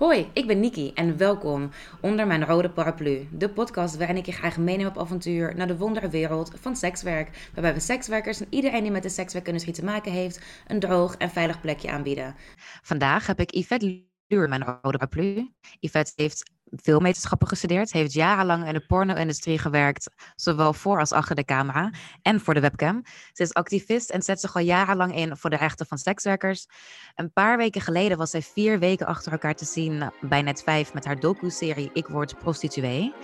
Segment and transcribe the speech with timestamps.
[0.00, 1.70] Hoi, ik ben Niki en welkom
[2.00, 3.28] onder mijn rode paraplu.
[3.32, 7.50] De podcast waarin ik je graag meeneem op avontuur naar de wonderwereld van sekswerk.
[7.54, 11.30] Waarbij we sekswerkers en iedereen die met de sekswerkindustrie te maken heeft, een droog en
[11.30, 12.34] veilig plekje aanbieden.
[12.82, 15.50] Vandaag heb ik Yvette Luur, mijn rode paraplu.
[15.80, 16.50] Yvette heeft
[16.82, 21.92] filmwetenschappen gestudeerd, heeft jarenlang in de porno-industrie gewerkt, zowel voor als achter de camera
[22.22, 23.02] en voor de webcam.
[23.32, 26.66] Ze is activist en zet zich al jarenlang in voor de rechten van sekswerkers.
[27.14, 31.04] Een paar weken geleden was zij vier weken achter elkaar te zien bij Net5 met
[31.04, 33.14] haar docu-serie Ik word prostituee.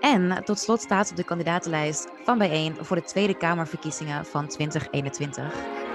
[0.00, 4.48] En tot slot staat ze op de kandidatenlijst van bijeen voor de Tweede Kamerverkiezingen van
[4.48, 5.85] 2021.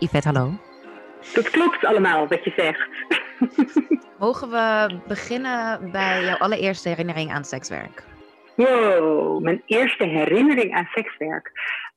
[0.00, 0.50] Yvette, hallo.
[1.34, 2.88] Dat klopt allemaal wat je zegt.
[4.18, 8.04] Mogen we beginnen bij jouw allereerste herinnering aan sekswerk?
[8.56, 11.52] Wow, mijn eerste herinnering aan sekswerk.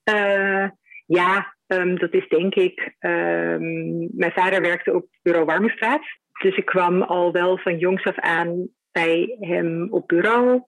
[0.09, 0.69] Uh,
[1.05, 2.95] ja, um, dat is denk ik.
[2.99, 6.03] Um, mijn vader werkte op bureau Warmoestraat.
[6.41, 10.63] Dus ik kwam al wel van jongs af aan bij hem op bureau.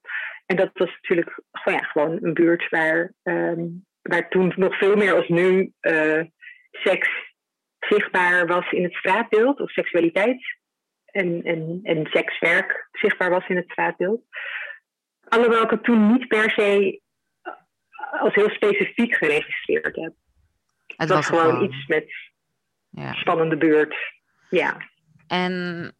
[0.46, 4.96] En dat was natuurlijk gewoon, ja, gewoon een buurt waar, um, waar toen nog veel
[4.96, 6.22] meer als nu uh,
[6.72, 7.25] seks
[7.90, 10.58] zichtbaar was in het straatbeeld, of seksualiteit
[11.06, 14.22] en, en, en sekswerk zichtbaar was in het straatbeeld.
[15.28, 17.02] Alhoewel ik het toen niet per se
[18.20, 20.14] als heel specifiek geregistreerd heb.
[20.96, 22.14] Het was, was gewoon, iets met
[22.90, 23.14] ja.
[23.14, 23.96] spannende buurt.
[24.50, 24.78] Ja.
[25.28, 25.94] En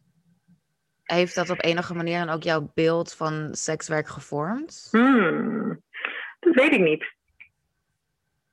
[1.02, 4.88] heeft dat op enige manier dan ook jouw beeld van sekswerk gevormd?
[4.90, 5.82] Hmm,
[6.40, 7.14] dat weet ik niet.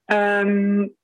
[0.06, 0.95] Um,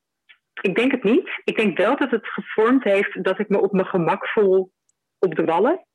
[0.62, 1.42] ik denk het niet.
[1.44, 4.72] Ik denk wel dat het gevormd heeft dat ik me op mijn gemak voel
[5.20, 5.86] op de wallen.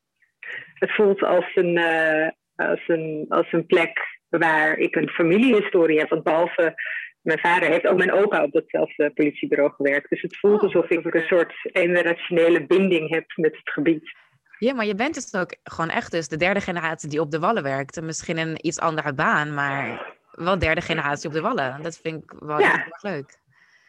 [0.75, 6.09] Het voelt als een, uh, als een, als een plek waar ik een familiehistorie heb.
[6.09, 6.75] Want behalve
[7.21, 10.11] mijn vader heeft ook mijn opa op datzelfde politiebureau gewerkt.
[10.11, 10.63] Dus het voelt oh.
[10.63, 14.13] alsof ik een soort generationele binding heb met het gebied.
[14.59, 17.39] Ja, maar je bent dus ook gewoon echt dus de derde generatie die op de
[17.39, 18.01] wallen werkt.
[18.01, 21.83] Misschien een iets andere baan, maar wel derde generatie op de wallen.
[21.83, 22.73] Dat vind ik wel ja.
[22.73, 23.43] erg leuk.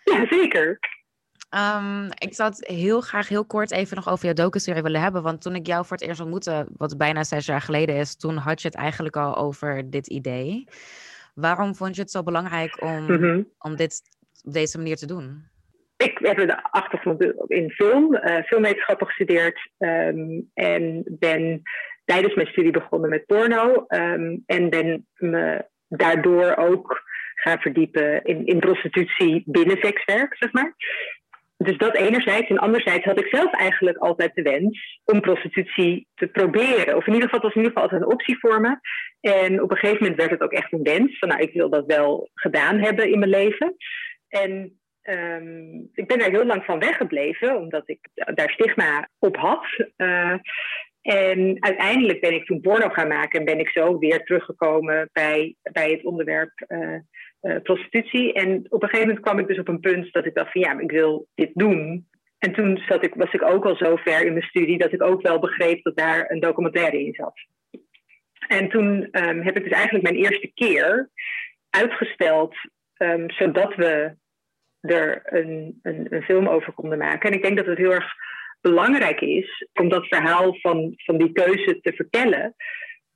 [0.14, 0.80] Ja, zeker.
[1.56, 5.24] Um, ik zou het heel graag heel kort even nog over jouw docu-serie willen hebben.
[5.24, 8.38] Want toen ik jou voor het eerst ontmoette, wat bijna zes jaar geleden is, toen
[8.38, 10.68] had je het eigenlijk al over dit idee.
[11.34, 14.02] Waarom vond je het zo belangrijk om, mm om dit
[14.44, 15.44] op deze manier te doen?
[15.98, 21.62] Ik heb de achtergrond in film, uh, filmwetenschappen gestudeerd um, en ben
[22.06, 23.86] tijdens mijn studie begonnen met porno.
[23.88, 27.04] Um, en ben me daardoor ook
[27.36, 30.76] gaan verdiepen in, in prostitutie binnen sekswerk, zeg maar.
[31.58, 32.50] Dus dat enerzijds.
[32.50, 36.96] En anderzijds had ik zelf eigenlijk altijd de wens om prostitutie te proberen.
[36.96, 38.80] Of in ieder geval, het was in ieder geval altijd een optie voor me.
[39.22, 41.20] En op een gegeven moment werd het ook echt een wens.
[41.20, 43.76] Van nou, ik wil dat wel gedaan hebben in mijn leven.
[44.28, 49.66] En um, ik ben daar heel lang van weggebleven, omdat ik daar stigma op had.
[49.98, 50.36] Uh,
[51.02, 55.56] en uiteindelijk ben ik toen porno gaan maken en ben ik zo weer teruggekomen bij,
[55.62, 57.00] bij het onderwerp uh,
[57.42, 58.34] uh, prostitutie.
[58.34, 60.62] En op een gegeven moment kwam ik dus op een punt dat ik dacht van
[60.62, 62.08] ja, ik wil dit doen.
[62.38, 65.04] En toen zat ik, was ik ook al zo ver in mijn studie dat ik
[65.04, 67.34] ook wel begreep dat daar een documentaire in zat.
[68.48, 71.10] En toen um, heb ik dus eigenlijk mijn eerste keer
[71.70, 72.56] uitgesteld,
[72.98, 74.16] um, zodat we
[74.82, 77.30] er een, een, een, film over konden maken.
[77.30, 78.14] En ik denk dat het heel erg
[78.62, 82.56] belangrijk is om dat verhaal van, van die keuze te vertellen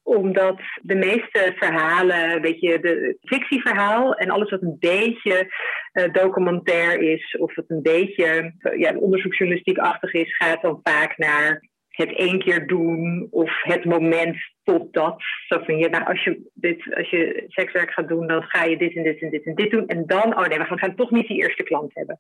[0.04, 5.54] omdat de meeste verhalen, weet je, de fictieverhaal en alles wat een beetje
[5.94, 11.68] uh, documentair is of wat een beetje uh, ja, onderzoeksjournalistiek-achtig is, gaat dan vaak naar
[11.90, 15.22] het één keer doen of het moment tot dat.
[15.48, 18.78] Zo van, ja, nou, als je, dit, als je sekswerk gaat doen, dan ga je
[18.78, 19.88] dit en dit en dit en dit doen.
[19.88, 22.20] En dan, oh nee, we gaan toch niet die eerste klant hebben.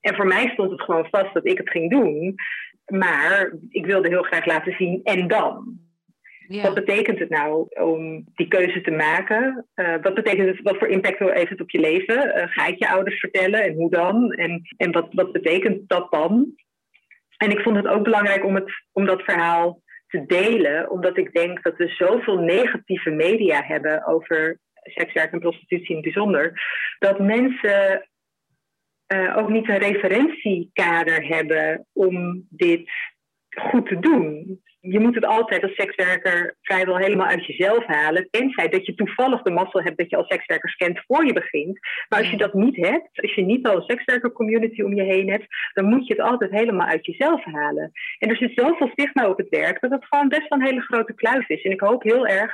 [0.00, 2.34] En voor mij stond het gewoon vast dat ik het ging doen.
[2.86, 5.78] Maar ik wilde heel graag laten zien en dan.
[6.48, 9.66] Wat betekent het nou om die keuze te maken?
[9.74, 12.26] Uh, wat betekent het, wat voor impact heeft het op je leven?
[12.26, 14.32] Uh, ga ik je ouders vertellen en hoe dan?
[14.32, 16.54] En, en wat, wat betekent dat dan?
[17.36, 21.32] En ik vond het ook belangrijk om, het, om dat verhaal te delen, omdat ik
[21.32, 26.62] denk dat we zoveel negatieve media hebben over sekswerk en prostitutie in het bijzonder,
[26.98, 28.08] dat mensen
[29.14, 32.90] uh, ook niet een referentiekader hebben om dit
[33.54, 34.60] goed te doen.
[34.80, 38.28] Je moet het altijd als sekswerker vrijwel helemaal uit jezelf halen.
[38.30, 41.78] Tenzij dat je toevallig de mazzel hebt dat je als sekswerkers kent voor je begint.
[42.08, 45.02] Maar als je dat niet hebt, als je niet al een sekswerker community om je
[45.02, 47.92] heen hebt, dan moet je het altijd helemaal uit jezelf halen.
[48.18, 50.80] En er zit zoveel stigma op het werk dat het gewoon best wel een hele
[50.80, 51.62] grote kluif is.
[51.62, 52.52] En ik hoop heel erg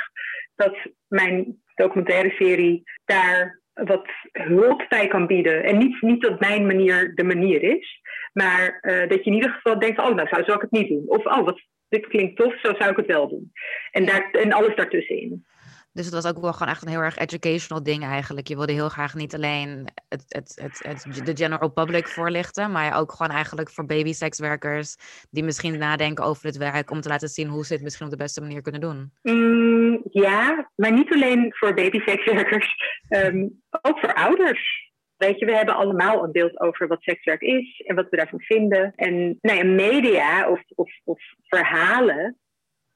[0.54, 0.76] dat
[1.08, 5.64] mijn documentaire serie daar wat hulp bij kan bieden.
[5.64, 8.00] En niet, niet dat mijn manier de manier is,
[8.32, 10.88] maar uh, dat je in ieder geval denkt: oh, nou zou, zou ik het niet
[10.88, 11.04] doen.
[11.06, 13.52] Of oh, wat, dit klinkt tof, zo zou ik het wel doen.
[13.90, 15.44] En, daar, en alles daartussenin.
[15.92, 18.48] Dus het was ook wel gewoon echt een heel erg educational ding eigenlijk.
[18.48, 23.12] Je wilde heel graag niet alleen het, het, het, de general public voorlichten, maar ook
[23.12, 24.96] gewoon eigenlijk voor baby sekswerkers
[25.30, 28.12] die misschien nadenken over het werk om te laten zien hoe ze het misschien op
[28.12, 29.12] de beste manier kunnen doen.
[29.22, 32.74] Mm, ja, maar niet alleen voor baby sekswerkers,
[33.08, 33.48] ehm,
[33.82, 34.88] ook voor ouders.
[35.16, 38.40] Weet je, we hebben allemaal een beeld over wat sekswerk is en wat we daarvan
[38.40, 38.92] vinden.
[38.96, 42.38] En nou ja, media of, of, of verhalen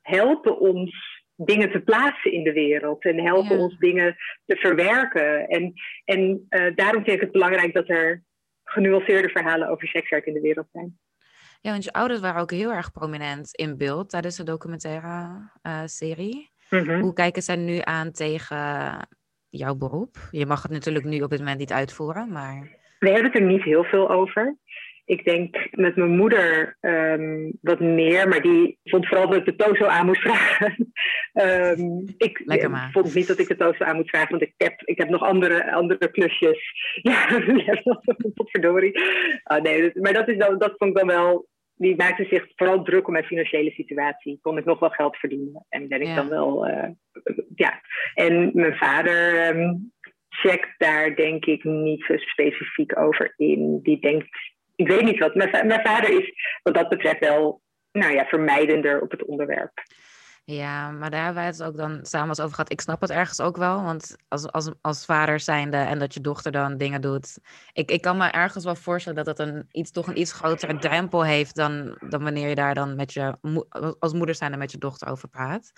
[0.01, 4.17] helpen ons dingen te plaatsen in de wereld en helpen ons dingen
[4.47, 5.49] te verwerken.
[5.49, 5.73] En,
[6.05, 8.23] en uh, daarom vind ik het belangrijk dat er
[8.65, 10.99] genuanceerde verhalen over sekswerk in de wereld zijn.
[11.61, 15.83] Ja, want je ouders waren ook heel erg prominent in beeld tijdens de documentaire uh,
[15.85, 16.51] serie.
[16.71, 17.01] Mhm.
[17.01, 18.97] Hoe kijken zij nu aan tegen
[19.49, 20.17] jouw beroep?
[20.31, 22.83] Je mag het natuurlijk nu op dit moment niet uitvoeren, maar...
[22.99, 24.57] We hebben het er niet heel veel over.
[25.05, 29.57] Ik denk met mijn moeder um, wat meer, maar die vond vooral dat ik de
[29.57, 30.93] tozo aan moest vragen.
[31.33, 34.81] um, ik Lekker vond niet dat ik de tozo aan moest vragen, want ik heb,
[34.85, 36.63] ik heb nog andere, andere klusjes.
[37.03, 37.43] Ja,
[38.37, 38.99] verdorie.
[39.45, 41.47] Oh, nee, maar dat, is dan, dat vond ik dan wel
[41.77, 44.39] die maakte zich vooral druk om mijn financiële situatie.
[44.43, 45.67] Kon ik nog wel geld verdienen?
[45.69, 46.15] En ben ik ja.
[46.15, 46.69] dan wel.
[46.69, 46.89] Uh,
[47.55, 47.81] ja.
[48.15, 49.93] En mijn vader um,
[50.29, 53.81] checkt daar denk ik niet zo specifiek over in.
[53.83, 55.35] Die denkt ik weet niet wat.
[55.35, 56.33] Mijn, mijn vader is
[56.63, 57.63] wat dat betreft wel
[57.93, 59.83] nou ja, vermijdender op het onderwerp.
[60.47, 62.73] Ja, maar daar hebben wij het ook dan samen eens over gehad.
[62.73, 66.21] Ik snap het ergens ook wel, want als, als, als vader zijnde en dat je
[66.21, 67.39] dochter dan dingen doet.
[67.73, 70.77] Ik, ik kan me ergens wel voorstellen dat het een, iets, toch een iets grotere
[70.79, 73.37] drempel heeft dan, dan wanneer je daar dan met je,
[73.99, 75.73] als moeder zijnde met je dochter over praat.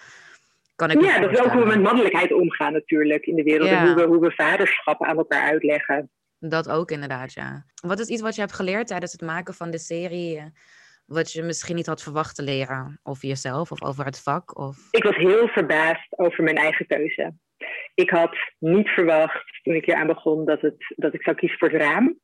[0.77, 3.69] Kan ik ja, dat is ook hoe we met mannelijkheid omgaan natuurlijk in de wereld.
[3.69, 6.11] En hoe we, hoe we vaderschap aan elkaar uitleggen.
[6.49, 7.65] Dat ook inderdaad, ja.
[7.87, 10.45] Wat is iets wat je hebt geleerd tijdens het maken van de serie, eh,
[11.07, 14.59] wat je misschien niet had verwacht te leren over jezelf of over het vak?
[14.59, 14.89] Of...
[14.91, 17.35] Ik was heel verbaasd over mijn eigen keuze.
[17.95, 21.59] Ik had niet verwacht toen ik hier aan begon dat, het, dat ik zou kiezen
[21.59, 22.19] voor het raam.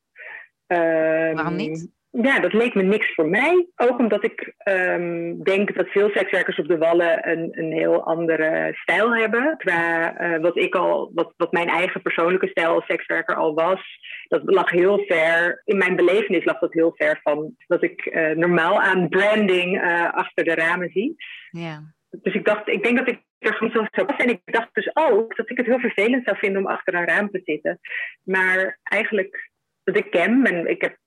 [0.67, 1.91] Waarom ehm, niet?
[2.21, 3.67] Ja, dat leek me niks voor mij.
[3.75, 8.69] Ook omdat ik um, denk dat veel sekswerkers op de Wallen een, een heel andere
[8.73, 9.57] stijl hebben.
[9.57, 13.81] Qua uh, wat ik al, wat, wat mijn eigen persoonlijke stijl als sekswerker al was,
[14.27, 15.61] dat lag heel ver.
[15.65, 20.13] In mijn belevenis lag dat heel ver van wat ik uh, normaal aan branding uh,
[20.13, 21.15] achter de ramen zie.
[21.49, 21.81] Ja.
[22.21, 24.89] Dus ik dacht, ik denk dat ik er gewoon zo zou En ik dacht dus
[24.93, 27.79] ook dat ik het heel vervelend zou vinden om achter een raam te zitten.
[28.23, 29.49] Maar eigenlijk,
[29.83, 30.97] dat ik ken, en ik heb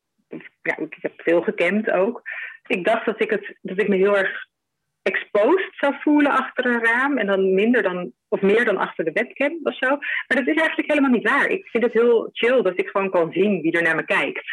[0.62, 2.22] ja, ik heb veel gekend ook.
[2.66, 4.46] Ik dacht dat ik, het, dat ik me heel erg
[5.02, 7.18] exposed zou voelen achter een raam.
[7.18, 9.88] En dan minder dan, of meer dan achter de webcam of zo.
[9.88, 11.48] Maar dat is eigenlijk helemaal niet waar.
[11.48, 14.44] Ik vind het heel chill dat ik gewoon kan zien wie er naar me kijkt.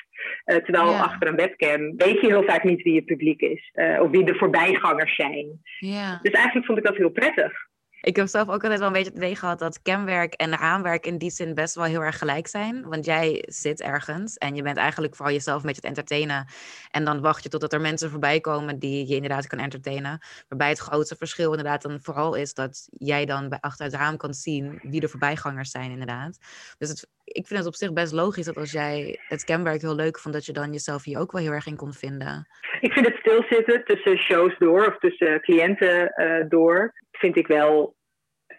[0.45, 3.71] Uh, terwijl achter een webcam weet je heel vaak niet wie je publiek is.
[3.73, 5.61] Uh, of wie de voorbijgangers zijn.
[5.79, 6.19] Ja.
[6.21, 7.71] Dus eigenlijk vond ik dat heel prettig.
[8.03, 11.05] Ik heb zelf ook altijd wel een beetje het idee gehad dat camwerk en raamwerk
[11.05, 12.89] in die zin best wel heel erg gelijk zijn.
[12.89, 16.45] Want jij zit ergens en je bent eigenlijk vooral jezelf met het entertainen.
[16.91, 20.19] En dan wacht je totdat er mensen voorbij komen die je inderdaad kan entertainen.
[20.47, 24.33] Waarbij het grootste verschil inderdaad dan vooral is dat jij dan achter het raam kan
[24.33, 26.37] zien wie de voorbijgangers zijn inderdaad.
[26.77, 29.95] Dus het, ik vind het op zich best logisch dat als jij het camwerk heel
[29.95, 32.47] leuk vond, dat je dan jezelf hier ook wel heel erg in kon vinden.
[32.79, 37.95] Ik vind het stilzitten tussen shows door of tussen cliënten uh, door vind ik wel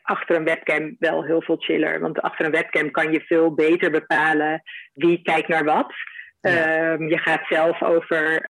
[0.03, 2.01] achter een webcam wel heel veel chiller.
[2.01, 5.93] Want achter een webcam kan je veel beter bepalen wie kijkt naar wat.
[6.41, 8.51] Ehm, je gaat zelf over,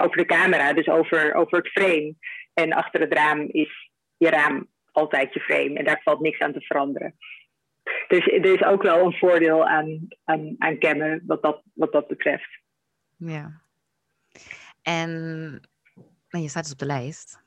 [0.00, 2.14] over de camera, dus over, over het frame.
[2.54, 5.78] En achter het raam is je raam altijd je frame.
[5.78, 7.16] En daar valt niks aan te veranderen.
[8.08, 12.08] Dus er is ook wel een voordeel aan, aan, aan cammen wat dat, wat dat
[12.08, 12.60] betreft.
[13.16, 13.60] Ja.
[14.82, 15.10] En
[16.28, 17.41] nou, je staat dus op de lijst.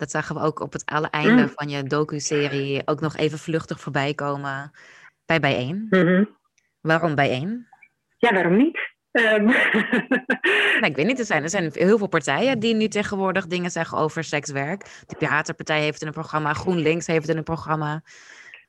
[0.00, 1.52] Dat zagen we ook op het alle einde mm.
[1.54, 4.70] van je docu-serie ook nog even vluchtig voorbij komen
[5.26, 5.86] bij Bijeen.
[5.90, 6.38] Mm
[6.80, 7.66] Waarom Bijeen?
[8.16, 8.78] Ja, waarom niet?
[9.12, 9.44] Um.
[10.80, 13.70] nou, ik weet niet, er zijn, er zijn heel veel partijen die nu tegenwoordig dingen
[13.70, 14.84] zeggen over sekswerk.
[15.06, 18.02] De Piratenpartij heeft het in een programma, GroenLinks heeft het in een programma.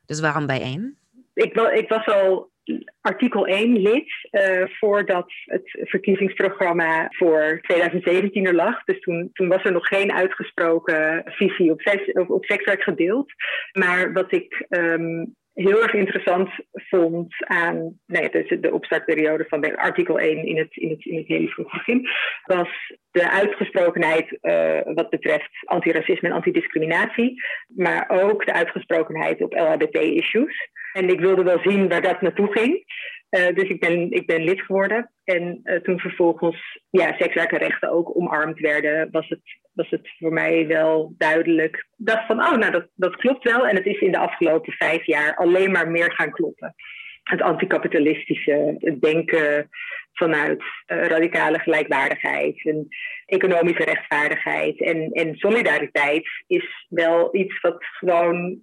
[0.06, 0.98] Dus waarom Bijeen?
[1.34, 2.51] Ik, ik was al
[3.00, 8.84] artikel 1 lid uh, voordat het verkiezingsprogramma voor 2017 er lag.
[8.84, 13.32] Dus toen, toen was er nog geen uitgesproken visie op, op, op sekswerk gedeeld.
[13.72, 20.18] Maar wat ik um, heel erg interessant vond aan ja, dus de opstartperiode van artikel
[20.18, 22.08] 1 in het, in het, in het hele vroege begin,
[22.44, 22.68] was
[23.10, 30.70] de uitgesprokenheid uh, wat betreft antiracisme en antidiscriminatie, maar ook de uitgesprokenheid op LHBT-issues.
[30.92, 32.84] En ik wilde wel zien waar dat naartoe ging.
[33.30, 35.12] Uh, dus ik ben, ik ben lid geworden.
[35.24, 39.40] En uh, toen vervolgens ja, sekswerkenrechten ook omarmd werden, was het,
[39.72, 41.76] was het voor mij wel duidelijk.
[41.76, 43.66] Ik dacht van, oh, nou dat, dat klopt wel.
[43.66, 46.74] En het is in de afgelopen vijf jaar alleen maar meer gaan kloppen.
[47.22, 49.68] Het anticapitalistische het denken
[50.12, 52.88] vanuit uh, radicale gelijkwaardigheid en
[53.26, 58.60] economische rechtvaardigheid en, en solidariteit is wel iets wat gewoon,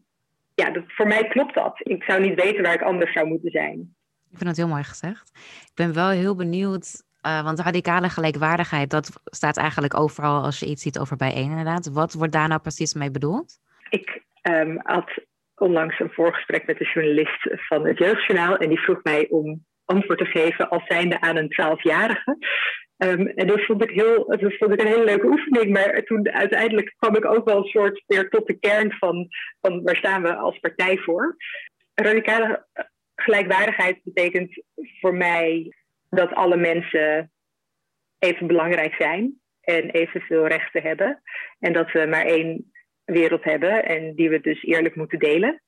[0.60, 1.74] ja, dat, voor mij klopt dat.
[1.78, 3.96] Ik zou niet weten waar ik anders zou moeten zijn.
[4.32, 5.32] Ik vind dat heel mooi gezegd.
[5.64, 10.66] Ik ben wel heel benieuwd, uh, want radicale gelijkwaardigheid, dat staat eigenlijk overal als je
[10.66, 11.90] iets ziet over bijeen inderdaad.
[11.90, 13.60] Wat wordt daar nou precies mee bedoeld?
[13.90, 15.10] Ik um, had
[15.56, 20.20] onlangs een voorgesprek met de journalist van het Jeugdjournaal en die vroeg mij om antwoord
[20.20, 22.38] te geven als zijnde aan een twaalfjarige.
[23.04, 25.70] Um, en dat vond, ik heel, dat vond ik een hele leuke oefening.
[25.70, 29.28] Maar toen uiteindelijk kwam ik ook wel een soort weer tot de kern van,
[29.62, 31.36] van waar staan we als partij voor.
[31.94, 32.66] Radicale
[33.16, 34.64] gelijkwaardigheid betekent
[35.00, 35.74] voor mij
[36.10, 37.32] dat alle mensen
[38.20, 41.22] even belangrijk zijn en evenveel rechten hebben.
[41.60, 42.72] En dat we maar één
[43.06, 45.62] wereld hebben en die we dus eerlijk moeten delen.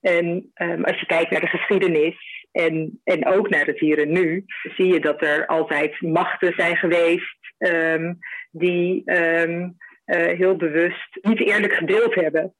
[0.00, 4.12] En um, als je kijkt naar de geschiedenis en, en ook naar het hier en
[4.12, 4.44] nu,
[4.76, 8.18] zie je dat er altijd machten zijn geweest um,
[8.50, 12.54] die um, uh, heel bewust niet eerlijk gedeeld hebben.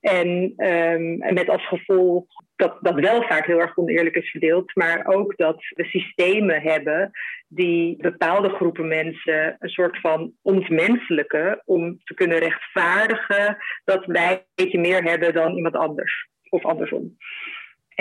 [0.00, 2.24] En, en met als gevolg
[2.56, 7.10] dat, dat welvaart heel erg oneerlijk is verdeeld, maar ook dat we systemen hebben
[7.48, 14.64] die bepaalde groepen mensen een soort van ontmenselijken om te kunnen rechtvaardigen dat wij een
[14.64, 17.16] beetje meer hebben dan iemand anders of andersom.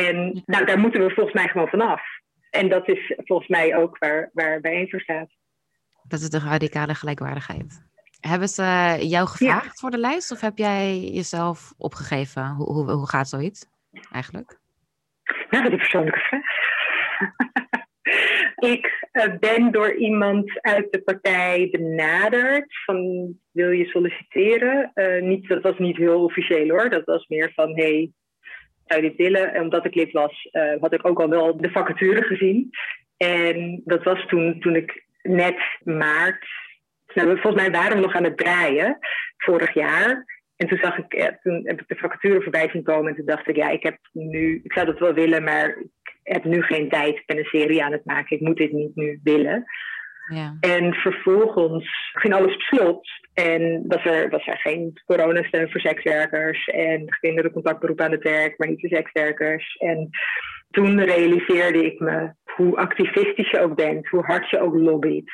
[0.07, 2.01] En nou, daar moeten we volgens mij gewoon vanaf.
[2.49, 5.29] En dat is volgens mij ook waar, waar bijeen voor staat.
[6.03, 7.87] Dat is de radicale gelijkwaardigheid.
[8.19, 12.47] Hebben ze jou gevraagd voor de lijst of heb jij jezelf opgegeven?
[12.47, 13.65] Hoe, hoe, hoe gaat zoiets?
[14.11, 14.59] eigenlijk?
[15.49, 16.43] Nou, dat is een persoonlijke vraag.
[18.73, 24.91] ik uh, ben door iemand uit de partij benaderd van wil je solliciteren?
[24.95, 28.11] Uh, niet, dat was niet heel officieel hoor, dat was meer van hey,
[28.97, 29.53] dit willen?
[29.53, 32.69] En omdat ik lid was, uh, had ik ook al wel de vacature gezien.
[33.17, 36.45] En dat was toen, toen ik net maart,
[37.13, 38.97] nou, volgens mij waren we nog aan het draaien
[39.37, 40.25] vorig jaar.
[40.55, 43.25] En toen zag ik, ja, toen heb ik de vacature voorbij zien komen en toen
[43.25, 46.61] dacht ik, ja, ik heb nu, ik zou dat wel willen, maar ik heb nu
[46.61, 47.15] geen tijd.
[47.15, 49.65] Ik ben een serie aan het maken, ik moet dit niet nu willen.
[50.59, 56.65] En vervolgens ging alles op slot en was er, was er geen coronasteun voor sekswerkers
[56.65, 59.75] en kinderen contactberoep aan het werk, maar niet voor sekswerkers.
[59.77, 60.09] En
[60.69, 65.31] toen realiseerde ik me hoe activistisch je ook bent, hoe hard je ook lobbyt,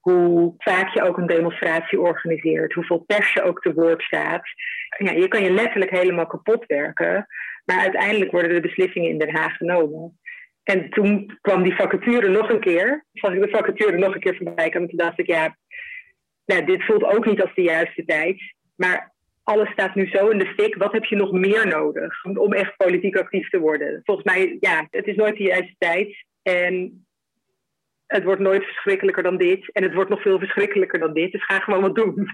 [0.00, 4.42] hoe vaak je ook een demonstratie organiseert, hoeveel pers je ook te woord staat.
[4.98, 7.26] Ja, je kan je letterlijk helemaal kapot werken,
[7.64, 10.18] maar uiteindelijk worden de beslissingen in Den Haag genomen.
[10.72, 14.36] En toen kwam die vacature nog een keer, zag ik de vacature nog een keer
[14.36, 14.88] voorbij komen.
[14.88, 15.56] Toen dacht ik, ja,
[16.44, 18.54] nou, dit voelt ook niet als de juiste tijd.
[18.76, 20.74] Maar alles staat nu zo in de fik.
[20.74, 24.00] Wat heb je nog meer nodig om echt politiek actief te worden?
[24.04, 26.24] Volgens mij, ja, het is nooit de juiste tijd.
[26.42, 27.04] En
[28.06, 29.72] het wordt nooit verschrikkelijker dan dit.
[29.72, 31.32] En het wordt nog veel verschrikkelijker dan dit.
[31.32, 32.26] Dus ga gewoon wat doen.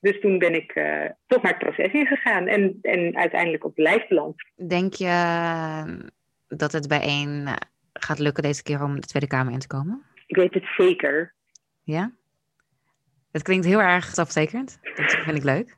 [0.00, 4.04] Dus toen ben ik uh, toch naar het proces ingegaan en, en uiteindelijk op de
[4.08, 4.34] beland.
[4.68, 5.06] Denk je
[6.48, 7.54] dat het bijeen eh,
[7.92, 10.02] gaat lukken deze keer om de Tweede Kamer in te komen?
[10.26, 11.34] Ik weet het zeker.
[11.82, 12.12] Ja?
[13.30, 14.78] Het klinkt heel erg zelfverzekerd.
[14.96, 15.76] Dat vind ik leuk.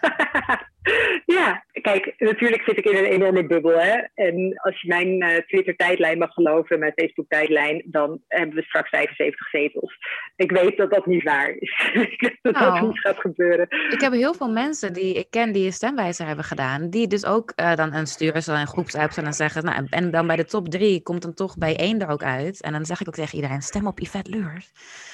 [1.36, 3.80] ja, kijk, natuurlijk zit ik in een enorme bubbel.
[3.80, 4.02] Hè?
[4.14, 9.48] En als je mijn uh, Twitter-tijdlijn mag geloven, mijn Facebook-tijdlijn, dan hebben we straks 75
[9.48, 9.98] zetels.
[10.36, 11.92] Ik weet dat dat niet waar is.
[12.42, 12.82] dat dat oh.
[12.82, 13.66] niet gaat gebeuren.
[13.90, 17.26] Ik heb heel veel mensen die ik ken die een stemwijzer hebben gedaan, die dus
[17.26, 20.36] ook uh, dan een sturen, zo een groepsapp en dan zeggen, nou, en dan bij
[20.36, 22.62] de top drie komt dan toch bij één er ook uit.
[22.62, 24.70] En dan zeg ik ook tegen iedereen, stem op Yvette Leurs.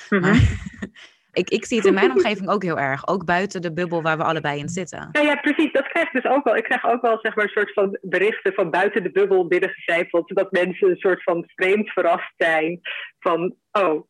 [0.08, 0.40] Mm -hmm.
[1.32, 3.08] Ik, ik zie het in mijn omgeving ook heel erg.
[3.08, 5.08] Ook buiten de bubbel waar we allebei in zitten.
[5.12, 5.72] Ja, ja, precies.
[5.72, 6.56] Dat krijg ik dus ook wel.
[6.56, 10.28] Ik krijg ook wel zeg maar, een soort van berichten van buiten de bubbel binnengecijferd.
[10.28, 12.80] Dat mensen een soort van vreemd verrast zijn.
[13.18, 14.06] Van, oh,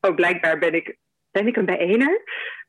[0.00, 0.96] oh blijkbaar ben ik,
[1.30, 2.22] ben ik een bijeener.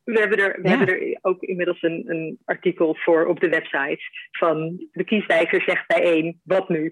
[0.03, 4.01] We hebben er, we hebben er ook inmiddels een, een artikel voor op de website.
[4.31, 6.91] Van de kieswijzer zegt bij één, wat nu?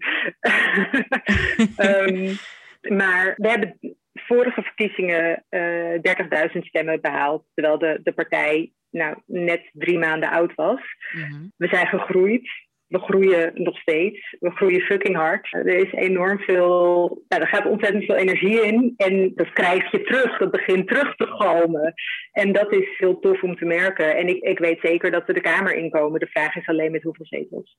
[1.78, 2.38] um,
[2.98, 7.46] maar we hebben vorige verkiezingen uh, 30.000 stemmen behaald.
[7.53, 10.82] Terwijl de, de partij nou, net drie maanden oud was.
[11.13, 12.50] Mm We zijn gegroeid
[12.94, 14.36] we groeien nog steeds.
[14.39, 15.53] We groeien fucking hard.
[15.53, 18.94] Er is enorm veel, nou, er gaat ontzettend veel energie in.
[18.98, 20.38] En dat krijg je terug.
[20.38, 21.94] Dat begint terug te komen.
[22.32, 24.15] En dat is heel tof om te merken.
[24.15, 26.20] En ik, ik weet zeker dat we de Kamer inkomen.
[26.20, 27.77] De vraag is alleen met hoeveel zetels.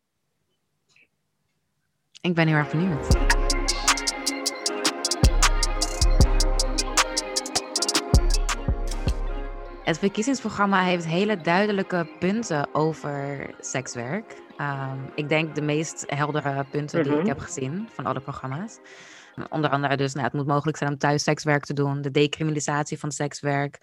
[2.20, 3.43] Ik ben heel erg benieuwd.
[9.84, 14.42] Het verkiezingsprogramma heeft hele duidelijke punten over sekswerk.
[14.56, 17.28] Ehm, ik denk de meest heldere punten die ik mhm.
[17.28, 18.78] heb gezien van alle programma's.
[19.48, 22.02] Onder andere dus, nou, het moet mogelijk zijn om thuis sekswerk te doen.
[22.02, 23.78] De decriminalisatie van sekswerk.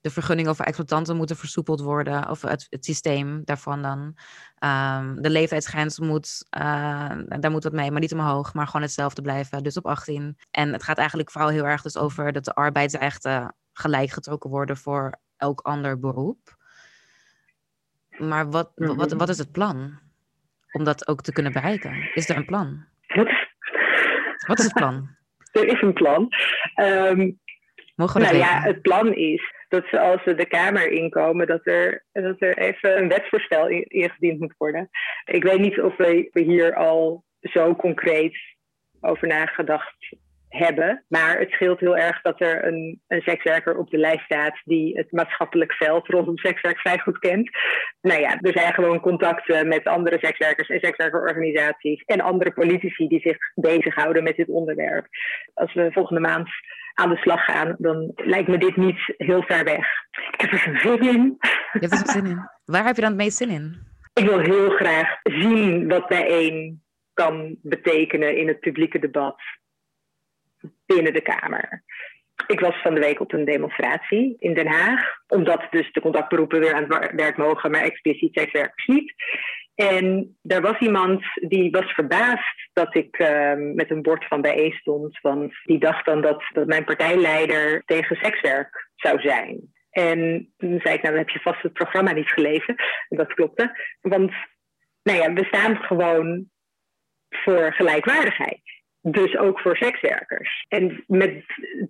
[0.00, 2.30] De vergunningen voor exploitanten moeten versoepeld worden.
[2.30, 3.98] Of het, het systeem daarvan dan.
[3.98, 8.54] Um, de leeftijdsgrens moet, uh, daar moet wat mee, maar niet omhoog.
[8.54, 9.62] Maar gewoon hetzelfde blijven.
[9.62, 10.36] Dus op 18.
[10.50, 14.76] En het gaat eigenlijk vooral heel erg dus over dat de arbeidsrechten gelijk getrokken worden
[14.76, 16.56] voor elk ander beroep.
[18.18, 20.04] Maar wat, wat, wat is het plan?
[20.76, 22.10] om dat ook te kunnen bereiken?
[22.14, 22.84] Is er een plan?
[24.46, 25.08] Wat is het plan?
[25.52, 26.28] er is een plan.
[26.80, 27.38] Um,
[27.94, 31.66] Mogen we nou ja, het plan is dat ze als ze de Kamer inkomen, dat
[31.66, 34.88] er, dat er even een wetsvoorstel ingediend moet worden.
[35.24, 38.36] Ik weet niet of we hier al zo concreet
[39.00, 40.16] over nagedacht
[40.48, 41.04] hebben.
[41.08, 44.96] Maar het scheelt heel erg dat er een, een sekswerker op de lijst staat die
[44.96, 47.50] het maatschappelijk veld rondom sekswerk vrij goed kent.
[48.00, 53.20] Nou ja, er zijn gewoon contacten met andere sekswerkers en sekswerkerorganisaties en andere politici die
[53.20, 55.06] zich bezighouden met dit onderwerp.
[55.54, 56.48] Als we volgende maand
[56.94, 59.86] aan de slag gaan, dan lijkt me dit niet heel ver weg.
[60.32, 61.36] Ik heb er zin in.
[61.72, 62.50] Je hebt er zin in.
[62.64, 63.94] Waar heb je dan het meest zin in?
[64.14, 69.40] Ik wil heel graag zien wat bijeen kan betekenen in het publieke debat
[70.86, 71.82] binnen de Kamer.
[72.46, 76.60] Ik was van de week op een demonstratie in Den Haag, omdat dus de contactberoepen
[76.60, 79.14] weer aan het werk mogen, maar expliciet sekswerkers niet.
[79.74, 84.72] En daar was iemand die was verbaasd dat ik uh, met een bord van bijeen
[84.72, 89.74] stond, want die dacht dan dat, dat mijn partijleider tegen sekswerk zou zijn.
[89.90, 92.74] En toen zei ik, nou dan heb je vast het programma niet gelezen.
[93.08, 94.32] En dat klopte, want
[95.02, 96.50] nou ja, we staan gewoon
[97.28, 98.62] voor gelijkwaardigheid.
[99.08, 100.64] Dus ook voor sekswerkers.
[100.68, 101.44] En met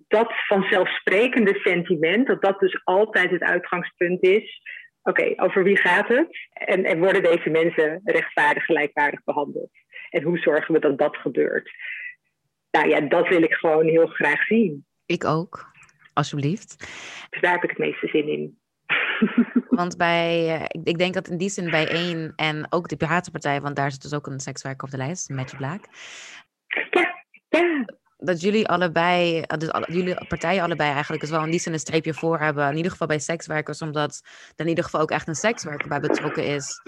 [0.07, 4.61] dat vanzelfsprekende sentiment, dat dat dus altijd het uitgangspunt is.
[5.01, 6.37] Oké, over wie gaat het?
[6.53, 9.69] En, en worden deze mensen rechtvaardig, gelijkwaardig behandeld?
[10.09, 11.71] En hoe zorgen we dat dat gebeurt?
[12.71, 14.85] Nou ja, dat wil ik gewoon heel graag zien.
[15.05, 15.71] Ik ook,
[16.13, 16.77] alsjeblieft.
[17.29, 18.59] Dus daar heb ik het meeste zin in.
[19.79, 23.61] Want bij, eh, ik denk dat in die zin bij één en ook de Piratenpartij,
[23.61, 25.85] want daar zit dus ook een sekswerker op de lijst, Matthew Black.
[26.67, 27.85] Ja, ja.
[28.19, 32.13] Dat jullie allebei, dus jullie partijen allebei eigenlijk dus wel in die zin een streepje
[32.13, 32.69] voor hebben.
[32.69, 34.21] In ieder geval bij sekswerkers, omdat
[34.55, 36.81] er in ieder geval ook echt een sekswerker bij betrokken is.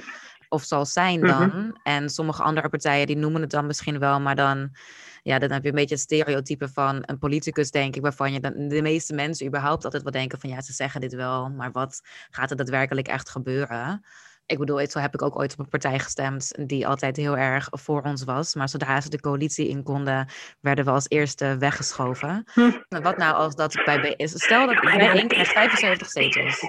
[0.50, 1.48] Of zal zijn dan.
[1.48, 1.72] Mhm.
[1.84, 4.76] En sommige andere partijen die noemen het dan misschien wel, maar dan,
[5.24, 8.40] ja, dan heb je een beetje het stereotype van een politicus, denk ik, waarvan je
[8.40, 11.72] dan, de meeste mensen überhaupt altijd wel denken van ja, ze zeggen dit wel, maar
[11.72, 14.04] wat gaat er daadwerkelijk echt gebeuren?
[14.50, 17.68] Ik bedoel, zo heb ik ook ooit op een partij gestemd die altijd heel erg
[17.72, 18.56] voor ons was.
[18.56, 20.28] Maar zodra ze de coalitie in konden,
[20.60, 22.44] werden we als eerste weggeschoven.
[22.54, 23.02] Hm.
[23.02, 24.32] Wat nou als dat bij is?
[24.32, 26.60] Stel dat één krijgt 75 zetels.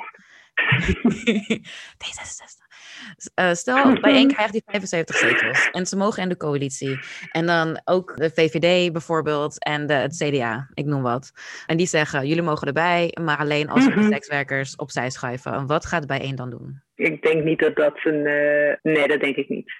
[2.04, 2.60] D66.
[3.34, 5.68] Uh, stel, bijeen krijgt die 75 zetels.
[5.70, 7.00] En ze mogen in de coalitie.
[7.30, 11.32] En dan ook de VVD bijvoorbeeld en de, het CDA, ik noem wat.
[11.66, 14.12] En die zeggen, jullie mogen erbij, maar alleen als we de mhm.
[14.12, 15.52] sekswerkers opzij schuiven.
[15.52, 16.82] En wat gaat bijeen dan doen?
[17.00, 18.26] Ik denk niet dat dat een...
[18.26, 19.72] Uh, nee, dat denk ik niet.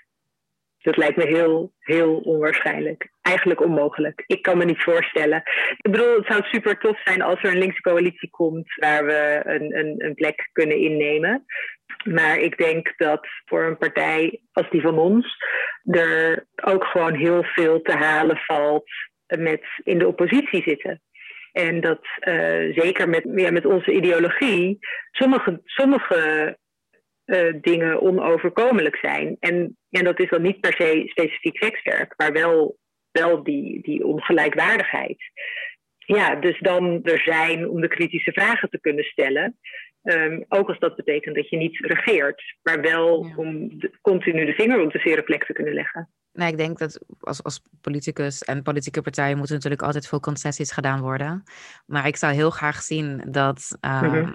[0.79, 3.11] Dat lijkt me heel, heel onwaarschijnlijk.
[3.21, 4.25] Eigenlijk onmogelijk.
[4.27, 5.43] Ik kan me niet voorstellen.
[5.77, 9.41] Ik bedoel, het zou super tof zijn als er een linkse coalitie komt waar we
[9.45, 11.45] een, een, een plek kunnen innemen.
[12.05, 15.37] Maar ik denk dat voor een partij als die van ons
[15.85, 18.91] er ook gewoon heel veel te halen valt
[19.27, 21.03] met in de oppositie zitten.
[21.53, 24.79] En dat uh, zeker met, ja, met onze ideologie
[25.11, 26.59] sommige, sommige
[27.31, 29.37] uh, dingen onoverkomelijk zijn.
[29.41, 32.79] En, en dat is dan niet per se specifiek sekswerk, maar wel,
[33.11, 35.19] wel die, die ongelijkwaardigheid.
[35.97, 39.59] Ja, dus dan er zijn om de kritische vragen te kunnen stellen.
[40.03, 44.53] Um, ook als dat betekent dat je niet regeert, maar wel om de, continu de
[44.53, 46.09] vinger op de zere plek te kunnen leggen.
[46.33, 50.73] Nou, ik denk dat als, als politicus en politieke partijen moeten natuurlijk altijd veel concessies
[50.73, 51.43] gedaan worden.
[51.87, 54.35] Maar ik zou heel graag zien dat um,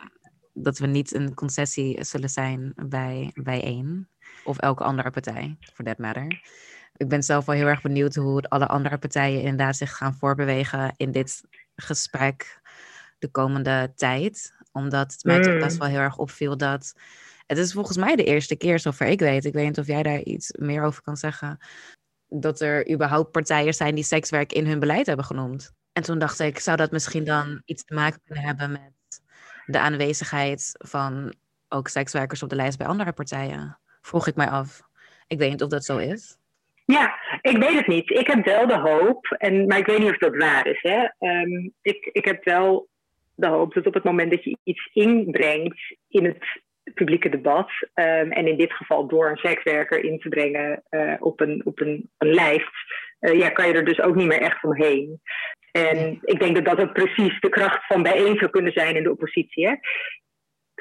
[0.58, 4.10] dat we niet een concessie zullen zijn bij, bij één
[4.44, 6.41] of elke andere partij, for that matter.
[6.98, 10.94] Ik ben zelf wel heel erg benieuwd hoe alle andere partijen inderdaad zich gaan voorbewegen
[10.98, 11.44] in dit
[11.76, 12.62] gesprek
[13.20, 14.54] de komende tijd.
[14.72, 15.80] Omdat het mij toch best mm.
[15.80, 16.94] wel heel erg opviel dat.
[17.46, 19.46] Het is volgens mij de eerste keer, zover ik weet.
[19.46, 21.58] Ik weet niet of jij daar iets meer over kan zeggen.
[22.28, 25.74] Dat er überhaupt partijen zijn die sekswerk in hun beleid hebben genoemd.
[25.91, 28.94] En toen dacht ik, zou dat misschien dan iets te maken kunnen hebben met
[29.65, 31.34] de aanwezigheid van
[31.69, 33.78] ook sekswerkers op de lijst bij andere partijen?
[34.01, 34.82] Vroeg ik mij af.
[35.28, 36.38] Ik weet niet of dat zo is.
[36.86, 38.10] Ja, ik weet het niet.
[38.10, 40.82] Ik heb wel de hoop, en, maar ik weet niet of dat waar is.
[40.82, 41.08] Hè.
[41.19, 42.88] Ehm, ik, ik heb wel
[43.36, 46.62] de hoop dat op het moment dat je iets inbrengt in het
[46.93, 51.39] publieke debat, um, en in dit geval door een sekswerker in te brengen uh, op,
[51.39, 52.71] een, op een, een lijst,
[53.19, 55.21] uh, ja, kan je er dus ook niet meer echt omheen.
[55.71, 59.04] En ik denk dat dat ook precies de kracht van bijeen zou kunnen zijn in
[59.04, 59.67] de oppositie.
[59.67, 59.75] Hè?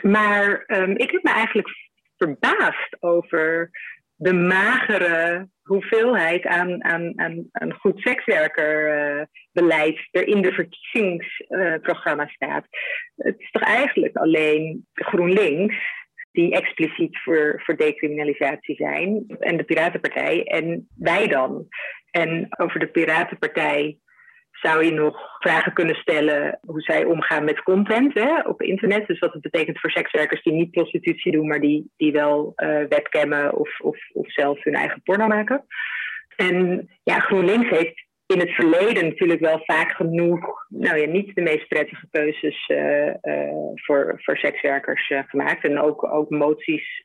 [0.09, 1.69] Maar um, ik heb me eigenlijk
[2.17, 3.71] verbaasd over
[4.17, 12.31] de magere hoeveelheid aan, aan, aan, aan goed sekswerkerbeleid uh, er in de verkiezingsprogramma uh,
[12.31, 12.67] staat.
[13.17, 15.77] Het is toch eigenlijk alleen GroenLinks
[16.35, 21.67] die expliciet voor, voor decriminalisatie zijn en de Piratenpartij en wij dan.
[22.11, 23.99] En over de Piratenpartij
[24.51, 29.07] zou je nog vragen kunnen stellen hoe zij omgaan met content hè, op internet.
[29.07, 32.69] Dus wat het betekent voor sekswerkers die niet prostitutie doen, maar die, die wel uh,
[32.89, 35.65] webcammen of, of, of zelf hun eigen porno maken.
[36.37, 41.43] En ja, GroenLinks heeft in het verleden natuurlijk wel vaak genoeg, nou ja, niet de
[41.43, 45.65] meest prettige keuzes uh, uh, voor, voor sekswerkers gemaakt.
[45.65, 47.05] En ook, ook moties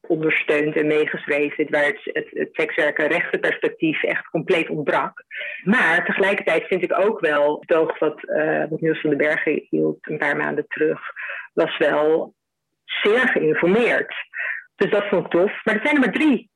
[0.00, 5.24] ondersteund en meegeschreven, waar het, het, het echt compleet ontbrak.
[5.64, 8.20] Maar tegelijkertijd vind ik ook wel, het oog wat,
[8.70, 11.00] wat Niels van den Bergen hield een paar maanden terug,
[11.52, 12.34] was wel
[12.84, 14.14] zeer geïnformeerd.
[14.76, 15.64] Dus dat vond ik tof.
[15.64, 16.50] Maar er zijn er maar drie.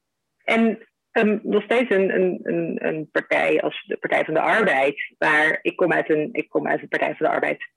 [0.44, 5.14] En um, nog steeds een, een, een, een, partij als de Partij van de Arbeid,
[5.18, 7.68] waar ik kom uit een, ik kom uit een Partij van de Arbeid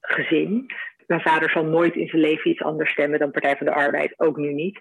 [0.00, 0.70] gezin.
[1.06, 4.18] Mijn vader zal nooit in zijn leven iets anders stemmen dan Partij van de Arbeid,
[4.18, 4.80] ook nu niet.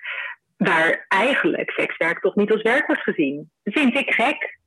[0.58, 3.52] Waar eigenlijk sekswerk toch niet als werk wordt gezien.
[3.64, 4.60] Vind ik gek.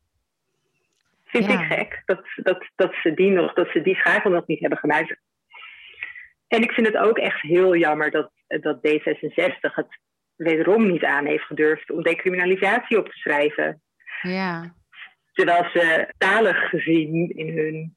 [1.25, 4.61] Vind ik gek dat, dat, dat, ze die nog, dat ze die schakel nog niet
[4.61, 5.17] hebben gemaakt.
[6.49, 9.99] En ik vind het ook echt heel jammer dat, dat D66 het
[10.43, 13.83] wederom niet aan heeft gedurfd om decriminalisatie op te schrijven.
[14.23, 14.75] Ja.
[15.33, 17.97] Terwijl ze talig gezien in hun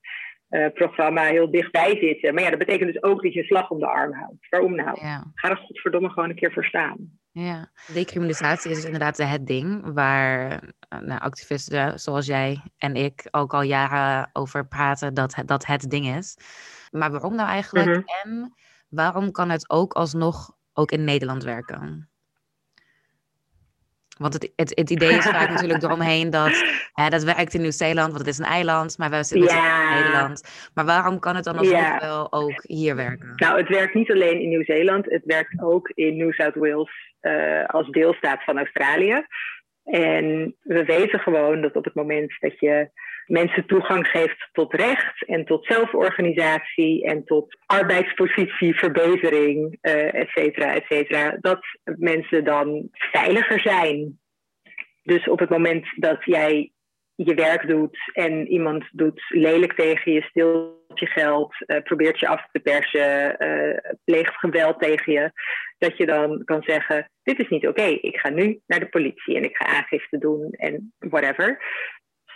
[0.50, 2.34] uh, programma heel dichtbij zitten.
[2.34, 4.50] Maar ja, dat betekent dus ook dat je een slag om de arm houdt.
[4.50, 5.00] Waarom nou?
[5.34, 7.20] Ga er godverdomme gewoon een keer voor staan.
[7.32, 10.52] Ja, decriminalisatie is dus inderdaad het ding waar
[10.90, 15.66] eh, nou, activisten zoals jij en ik ook al jaren over praten dat het, dat
[15.66, 16.38] het ding is.
[16.92, 17.88] Maar waarom nou eigenlijk?
[17.88, 18.04] Mhm.
[18.24, 18.54] En
[18.90, 22.10] waarom kan het ook alsnog ook in Nederland werken?
[24.18, 28.08] Want het, het, het idee is vaak natuurlijk eromheen dat hè, dat werkt in Nieuw-Zeeland,
[28.08, 30.70] want het is een eiland, maar wij zitten in Nederland.
[30.74, 33.34] Maar waarom kan het dan alsnog wel ook hier werken?
[33.36, 37.66] Nou, het werkt niet alleen in Nieuw-Zeeland, het werkt ook in New South Wales uh,
[37.66, 39.26] als deelstaat van Australië.
[39.84, 42.90] En we weten gewoon dat op het moment dat je
[43.26, 50.86] mensen toegang geeft tot recht en tot zelforganisatie en tot arbeidspositieverbetering, uh, et cetera, et
[50.88, 54.20] cetera, dat mensen dan veiliger zijn.
[55.04, 56.72] Dus op het moment dat jij
[57.16, 62.28] je werk doet en iemand doet lelijk tegen je, steelt je geld, uh, probeert je
[62.28, 65.32] af te persen, uh, pleegt geweld tegen je,
[65.78, 69.36] dat je dan kan zeggen: Dit is niet oké, ik ga nu naar de politie
[69.36, 71.62] en ik ga aangifte doen en whatever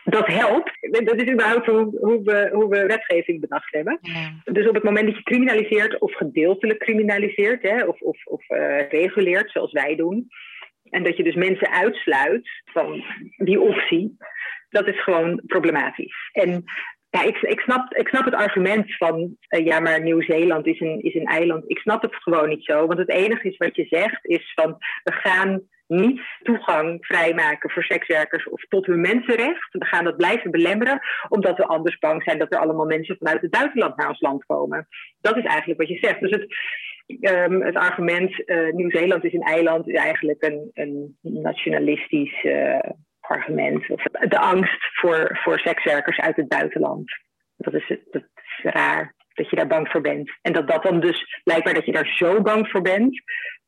[0.10, 0.72] dat helpt.
[1.06, 4.00] Dat is überhaupt hoe, hoe, we, hoe we wetgeving bedacht hebben.
[4.44, 8.90] Dus op het moment dat je criminaliseert of gedeeltelijk criminaliseert, hè, of, of, of uh,
[8.90, 10.28] reguleert zoals wij doen,
[10.90, 13.04] en dat je dus mensen uitsluit van
[13.38, 14.18] die optie,
[14.70, 16.30] dat is gewoon problematisch.
[16.32, 16.64] En
[17.10, 21.02] ja, ik, ik, snap, ik snap het argument van uh, ja, maar Nieuw-Zeeland is een,
[21.02, 21.64] is een eiland.
[21.68, 22.88] Ik snap het gewoon niet zo.
[22.88, 27.84] Want het enige is wat je zegt is van we gaan niet toegang vrijmaken voor
[27.84, 29.68] sekswerkers of tot hun mensenrecht.
[29.72, 33.42] We gaan dat blijven belemmeren, omdat we anders bang zijn dat er allemaal mensen vanuit
[33.42, 34.88] het buitenland naar ons land komen.
[35.22, 36.20] Dat is eigenlijk wat je zegt.
[36.20, 36.46] Dus het,
[37.34, 42.80] um, het argument uh, Nieuw-Zeeland is een eiland is eigenlijk een, een nationalistisch uh,
[43.20, 43.90] argument.
[43.90, 47.12] Of de angst voor, voor sekswerkers uit het buitenland.
[47.58, 50.38] Dat is, dat is raar dat je daar bang voor bent.
[50.42, 53.22] En dat dat dan dus blijkbaar dat je daar zo bang voor bent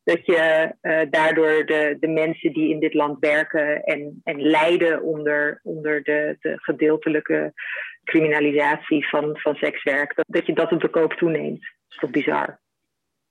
[0.09, 5.01] dat je uh, daardoor de, de mensen die in dit land werken en, en lijden
[5.01, 7.53] onder, onder de, de gedeeltelijke
[8.03, 11.59] criminalisatie van, van sekswerk, dat, dat je dat op de koop toeneemt.
[11.59, 12.59] Dat is toch bizar?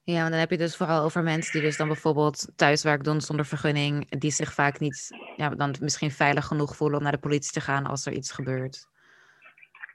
[0.02, 3.20] Ja, want dan heb je dus vooral over mensen die dus dan bijvoorbeeld thuiswerk doen
[3.20, 7.18] zonder vergunning, die zich vaak niet, ja, dan misschien veilig genoeg voelen om naar de
[7.18, 8.88] politie te gaan als er iets gebeurt.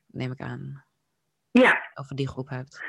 [0.07, 0.85] Neem ik aan.
[1.51, 1.91] Ja.
[1.93, 2.81] Over die groep hebt.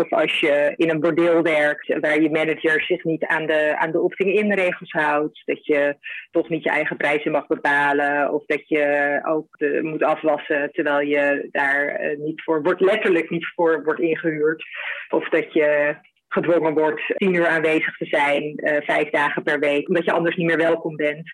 [0.00, 3.90] Of als je in een bordeel werkt waar je manager zich niet aan de, aan
[3.90, 5.42] de opt-in regels houdt.
[5.44, 5.96] Dat je
[6.30, 8.32] toch niet je eigen prijzen mag bepalen.
[8.32, 13.46] Of dat je ook moet afwassen terwijl je daar eh, niet voor wordt, letterlijk niet
[13.54, 14.64] voor wordt ingehuurd.
[15.08, 15.94] Of dat je
[16.28, 20.36] gedwongen wordt tien uur aanwezig te zijn, uh, vijf dagen per week, omdat je anders
[20.36, 21.32] niet meer welkom bent.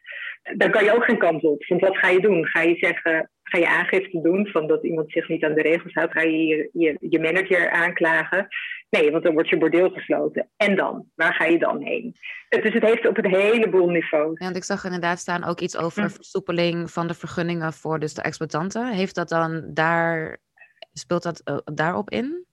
[0.57, 1.64] Dan kan je ook geen kant op.
[1.66, 2.46] Want wat ga je doen?
[2.46, 5.94] Ga je zeggen, ga je aangifte doen van dat iemand zich niet aan de regels
[5.94, 6.12] houdt?
[6.12, 8.48] Ga je je, je manager aanklagen?
[8.90, 10.48] Nee, want dan wordt je bordeel gesloten.
[10.56, 11.06] En dan?
[11.14, 12.14] Waar ga je dan heen?
[12.48, 14.38] Dus het heeft op een heleboel niveaus.
[14.38, 16.09] Ja, want ik zag inderdaad staan ook iets over hm.
[16.09, 18.92] versoepeling van de vergunningen voor dus de exploitanten.
[18.92, 20.38] Heeft dat dan daar,
[20.92, 22.46] speelt dat uh, daarop in?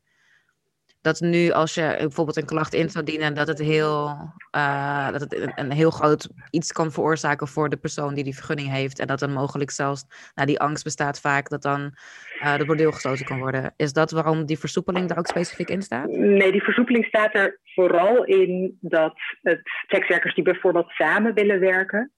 [1.03, 4.17] Dat nu als je bijvoorbeeld een klacht in zou dienen, dat het heel,
[4.55, 8.69] uh, dat het een, heel groot iets kan veroorzaken voor de persoon die die vergunning
[8.69, 8.99] heeft.
[8.99, 11.93] En dat dan mogelijk zelfs, nou die angst bestaat vaak, dat dan
[12.43, 13.73] uh, de bordeel gesloten kan worden.
[13.77, 16.07] Is dat waarom die versoepeling daar ook specifiek in staat?
[16.07, 22.11] Nee, die versoepeling staat er vooral in dat het sekswerkers die bijvoorbeeld samen willen werken,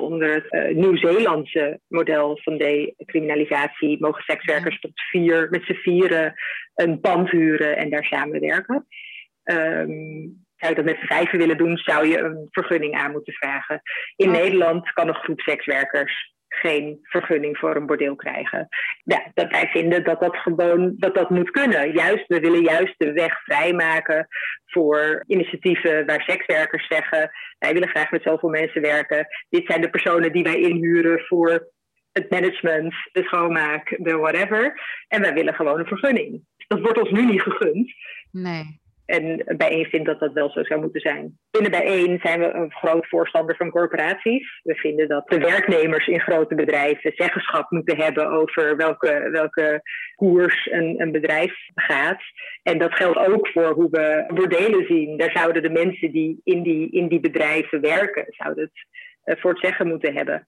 [0.00, 6.34] onder het uh, Nieuw-Zeelandse model van decriminalisatie mogen sekswerkers tot vier, met z'n vieren
[6.74, 8.86] een pand huren en daar samenwerken.
[9.44, 13.32] Um, zou je dat met z'n vijven willen doen, zou je een vergunning aan moeten
[13.32, 13.82] vragen.
[14.16, 18.68] In Nederland kan een groep sekswerkers geen vergunning voor een bordeel krijgen.
[19.34, 21.92] Dat wij vinden dat dat gewoon dat dat moet kunnen.
[21.92, 24.26] Juist, we willen juist de weg vrijmaken
[24.66, 29.26] voor initiatieven waar sekswerkers zeggen: wij willen graag met zoveel mensen werken.
[29.48, 31.68] Dit zijn de personen die wij inhuren voor
[32.12, 34.80] het management, de schoonmaak, de whatever.
[35.08, 36.44] En wij willen gewoon een vergunning.
[36.66, 37.92] Dat wordt ons nu niet gegund.
[38.30, 38.80] Nee.
[39.10, 41.38] En bijeen vindt dat dat wel zo zou moeten zijn.
[41.50, 44.60] Binnen bijeen zijn we een groot voorstander van corporaties.
[44.62, 49.82] We vinden dat de werknemers in grote bedrijven zeggenschap moeten hebben over welke, welke
[50.14, 52.22] koers een, een bedrijf gaat.
[52.62, 55.16] En dat geldt ook voor hoe we bordelen zien.
[55.16, 58.86] Daar zouden de mensen die in die, in die bedrijven werken, zouden het
[59.24, 60.46] eh, voor het zeggen moeten hebben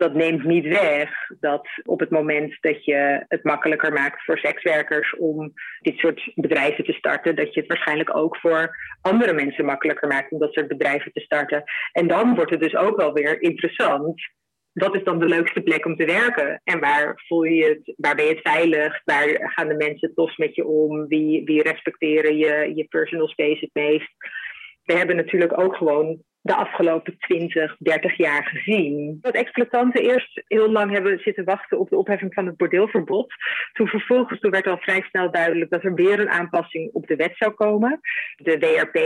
[0.00, 1.10] dat neemt niet weg
[1.40, 6.84] dat op het moment dat je het makkelijker maakt voor sekswerkers om dit soort bedrijven
[6.84, 10.68] te starten, dat je het waarschijnlijk ook voor andere mensen makkelijker maakt om dat soort
[10.68, 11.62] bedrijven te starten.
[11.92, 14.20] En dan wordt het dus ook wel weer interessant.
[14.72, 16.60] Wat is dan de leukste plek om te werken?
[16.64, 19.00] En waar voel je het, waar ben je het veilig?
[19.04, 21.06] Waar gaan de mensen tos met je om?
[21.06, 24.10] Wie, wie respecteren je, je personal space het meest?
[24.84, 29.18] We hebben natuurlijk ook gewoon de afgelopen 20, 30 jaar gezien.
[29.20, 33.34] Dat exploitanten eerst heel lang hebben zitten wachten op de opheffing van het bordeelverbod.
[33.72, 37.16] Toen vervolgens toen werd al vrij snel duidelijk dat er weer een aanpassing op de
[37.16, 38.00] wet zou komen.
[38.36, 38.98] De WRP,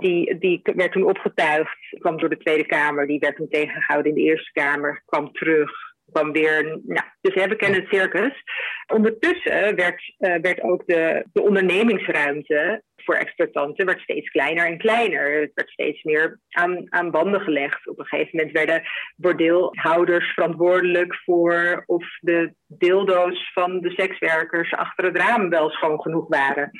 [0.00, 4.18] die, die werd toen opgetuigd, kwam door de Tweede Kamer, die werd toen tegengehouden in
[4.18, 5.70] de Eerste Kamer, kwam terug,
[6.10, 6.62] kwam weer.
[6.64, 8.42] Nou, dus we hebben kennen het circus.
[8.86, 15.40] Ondertussen werd, uh, werd ook de, de ondernemingsruimte voor exploitanten werd steeds kleiner en kleiner.
[15.40, 17.88] Het werd steeds meer aan, aan banden gelegd.
[17.88, 18.82] Op een gegeven moment werden
[19.16, 26.28] bordeelhouders verantwoordelijk voor of de dildo's van de sekswerkers achter het raam wel schoon genoeg
[26.28, 26.70] waren.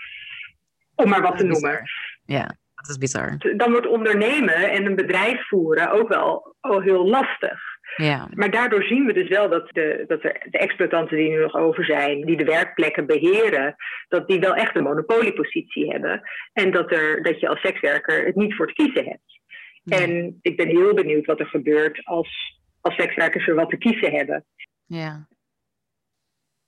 [0.95, 1.83] Om maar wat te noemen.
[2.25, 3.37] Ja, dat is bizar.
[3.57, 7.70] Dan wordt ondernemen en een bedrijf voeren ook wel al heel lastig.
[7.97, 8.29] Ja.
[8.35, 11.55] Maar daardoor zien we dus wel dat, de, dat er de exploitanten die nu nog
[11.55, 13.75] over zijn, die de werkplekken beheren,
[14.09, 16.21] dat die wel echt een monopoliepositie hebben.
[16.53, 19.41] En dat, er, dat je als sekswerker het niet voor te kiezen hebt.
[19.85, 24.13] En ik ben heel benieuwd wat er gebeurt als, als sekswerkers er wat te kiezen
[24.13, 24.45] hebben.
[24.87, 25.29] Ja.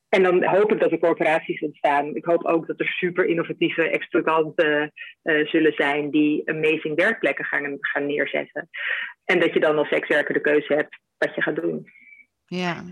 [0.08, 2.14] En dan hoop ik dat er corporaties ontstaan.
[2.14, 7.76] Ik hoop ook dat er super innovatieve exploitanten uh, zullen zijn die amazing werkplekken gaan,
[7.80, 8.68] gaan neerzetten.
[9.24, 11.88] En dat je dan als sekswerker de keuze hebt wat je gaat doen.
[12.46, 12.84] Ja,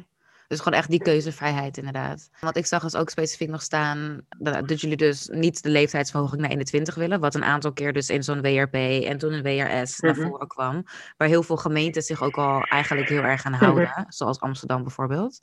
[0.51, 2.31] dus gewoon echt die keuzevrijheid inderdaad.
[2.41, 6.51] Want ik zag dus ook specifiek nog staan dat jullie dus niet de leeftijdsverhoging naar
[6.51, 7.21] 21 willen.
[7.21, 10.27] Wat een aantal keer dus in zo'n WRP en toen een WRS naar mhm.
[10.27, 10.85] voren kwam.
[11.17, 13.89] Waar heel veel gemeenten zich ook al eigenlijk heel erg aan houden.
[13.89, 14.03] Mhm.
[14.09, 15.41] Zoals Amsterdam bijvoorbeeld.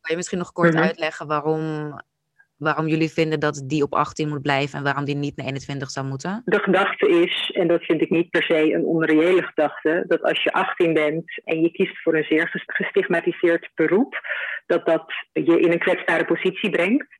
[0.00, 0.82] Kan je misschien nog kort mhm.
[0.82, 1.94] uitleggen waarom
[2.58, 5.90] waarom jullie vinden dat die op 18 moet blijven en waarom die niet naar 21
[5.90, 6.42] zou moeten?
[6.44, 10.42] De gedachte is, en dat vind ik niet per se een onreële gedachte, dat als
[10.42, 14.20] je 18 bent en je kiest voor een zeer gestigmatiseerd beroep,
[14.66, 17.18] dat dat je in een kwetsbare positie brengt.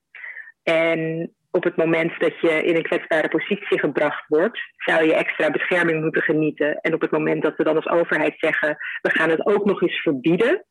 [0.63, 5.51] En op het moment dat je in een kwetsbare positie gebracht wordt, zou je extra
[5.51, 6.81] bescherming moeten genieten.
[6.81, 9.83] En op het moment dat we dan als overheid zeggen, we gaan het ook nog
[9.83, 10.65] eens verbieden.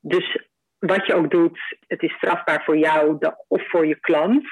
[0.00, 0.49] Dus
[0.80, 4.44] wat je ook doet, het is strafbaar voor jou of voor je klant.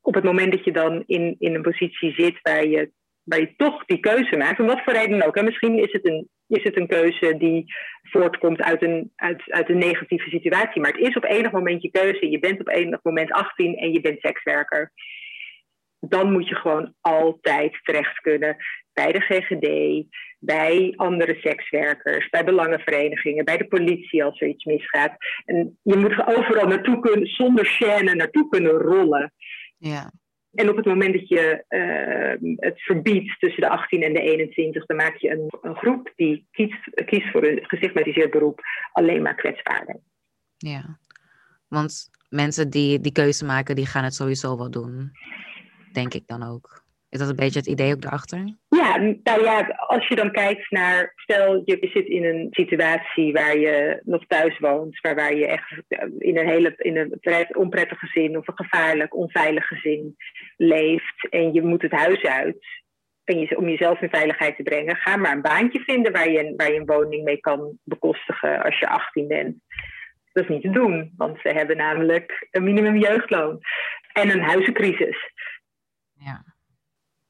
[0.00, 2.90] Op het moment dat je dan in, in een positie zit waar je,
[3.22, 5.36] waar je toch die keuze maakt, om wat voor reden ook.
[5.36, 7.64] En misschien is het, een, is het een keuze die
[8.02, 10.80] voortkomt uit een, uit, uit een negatieve situatie.
[10.80, 12.30] Maar het is op enig moment je keuze.
[12.30, 14.92] Je bent op enig moment 18 en je bent sekswerker.
[16.00, 18.56] Dan moet je gewoon altijd terecht kunnen
[18.96, 19.68] bij de GGD,
[20.38, 25.16] bij andere sekswerkers, bij belangenverenigingen, bij de politie als er iets misgaat.
[25.44, 29.32] En je moet er overal naartoe kunnen, zonder chaîne naartoe kunnen rollen.
[29.78, 30.12] Ja.
[30.52, 34.86] En op het moment dat je uh, het verbiedt tussen de 18 en de 21,
[34.86, 38.60] dan maak je een, een groep die kiest, kiest voor een gestigmatiseerd beroep
[38.92, 40.00] alleen maar kwetsbaarder.
[40.56, 40.98] Ja,
[41.68, 45.10] want mensen die die keuze maken, die gaan het sowieso wel doen.
[45.92, 46.84] Denk ik dan ook.
[47.08, 48.56] Is dat een beetje het idee ook erachter?
[48.86, 53.58] Ja, nou ja, als je dan kijkt naar, stel je zit in een situatie waar
[53.58, 55.82] je nog thuis woont, maar waar je echt
[56.18, 60.16] in een hele in een onprettig gezin of een gevaarlijk, onveilig gezin
[60.56, 62.66] leeft en je moet het huis uit.
[63.24, 66.54] En je, om jezelf in veiligheid te brengen, ga maar een baantje vinden waar je,
[66.56, 69.56] waar je een woning mee kan bekostigen als je 18 bent.
[70.32, 73.60] Dat is niet te doen, want ze hebben namelijk een minimum jeugdloon
[74.12, 75.32] en een huizencrisis.
[76.12, 76.54] Ja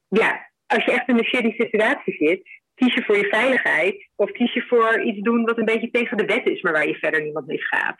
[0.09, 2.41] ja, als je echt in een shitty situatie zit,
[2.75, 6.17] kies je voor je veiligheid of kies je voor iets doen wat een beetje tegen
[6.17, 7.95] de wet is, maar waar je verder niemand mee gaat.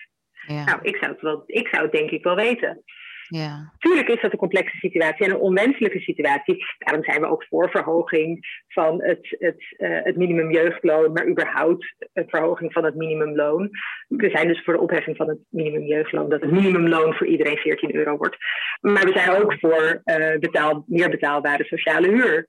[0.48, 0.64] Ja.
[0.64, 2.84] Nou, ik zou, het wel, ik zou het denk ik wel weten.
[3.28, 3.74] Ja.
[3.78, 6.66] Tuurlijk is dat een complexe situatie en een onwenselijke situatie.
[6.78, 12.30] Daarom zijn we ook voor verhoging van het, het, uh, het minimumjeugdloon, maar überhaupt een
[12.30, 13.70] verhoging van het minimumloon.
[14.08, 17.96] We zijn dus voor de opheffing van het minimumjeugdloon, dat het minimumloon voor iedereen 14
[17.96, 18.38] euro wordt.
[18.82, 22.48] Maar we zijn ook voor uh, betaal, meer betaalbare sociale huur.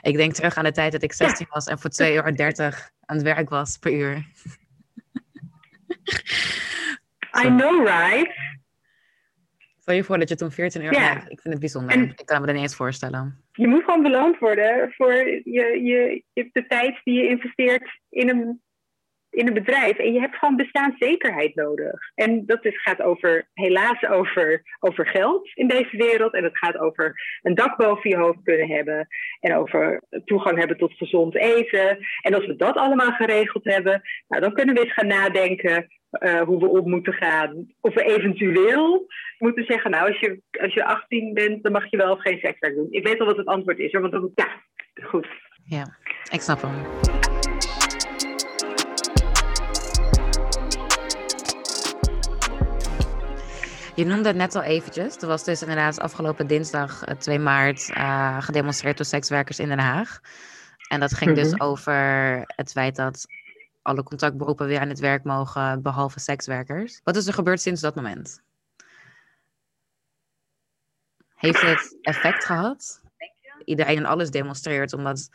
[0.00, 3.16] Ik denk terug aan de tijd dat ik 16 was en voor 2,30 euro aan
[3.16, 4.24] het werk was per uur.
[7.44, 8.39] I know, right?
[9.90, 11.14] Stel je voor dat je toen 14 euro Ja.
[11.16, 11.96] Ik vind het bijzonder.
[11.96, 13.44] En- ik kan me dat niet eens voorstellen.
[13.52, 15.82] Je moet gewoon beloond worden voor je, je,
[16.32, 18.62] je, de tijd die je investeert in een,
[19.30, 19.96] in een bedrijf.
[19.96, 22.12] En je hebt gewoon bestaanszekerheid nodig.
[22.14, 26.34] En dat is, gaat over, helaas over, over geld in deze wereld.
[26.34, 29.06] En het gaat over een dak boven je hoofd kunnen hebben.
[29.40, 31.98] En over toegang hebben tot gezond eten.
[32.22, 36.40] En als we dat allemaal geregeld hebben, nou, dan kunnen we eens gaan nadenken eh,
[36.40, 37.66] hoe we om moeten gaan.
[37.80, 39.06] Of we eventueel
[39.38, 42.38] moeten zeggen, nou, als je, als je 18 bent, dan mag je wel of geen
[42.38, 42.86] sekswerk doen.
[42.90, 44.48] Ik weet al wat het antwoord is, want ja,
[45.02, 45.26] goed.
[45.64, 45.96] Ja,
[46.32, 47.29] ik snap hem.
[53.94, 55.16] Je noemde het net al eventjes.
[55.16, 59.78] Er was dus inderdaad afgelopen dinsdag eh, 2 maart eh, gedemonstreerd door sekswerkers in Den
[59.78, 60.20] Haag.
[60.88, 61.62] En dat ging dus Mhm.
[61.62, 61.94] over
[62.46, 63.26] het feit dat
[63.82, 67.00] alle contactberoepen weer aan het werk mogen, behalve sekswerkers.
[67.04, 68.42] Wat is er gebeurd sinds dat moment?
[71.34, 73.00] Heeft het effect gehad?
[73.64, 75.28] Iedereen en alles demonstreert, omdat,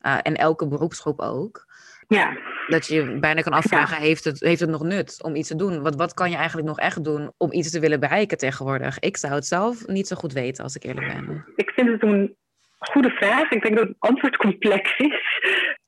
[0.00, 1.66] eh, en elke beroepsgroep ook.
[2.08, 2.36] Ja,
[2.66, 5.56] Dat je je bijna kan afvragen, heeft, het, heeft het nog nut om iets te
[5.56, 5.82] doen?
[5.82, 8.98] Wat, wat kan je eigenlijk nog echt doen om iets te willen bereiken tegenwoordig?
[8.98, 11.44] Ik zou het zelf niet zo goed weten, als ik eerlijk ben.
[11.56, 12.36] ik vind het een
[12.78, 13.50] goede vraag.
[13.50, 15.40] Ik denk dat het antwoord complex is.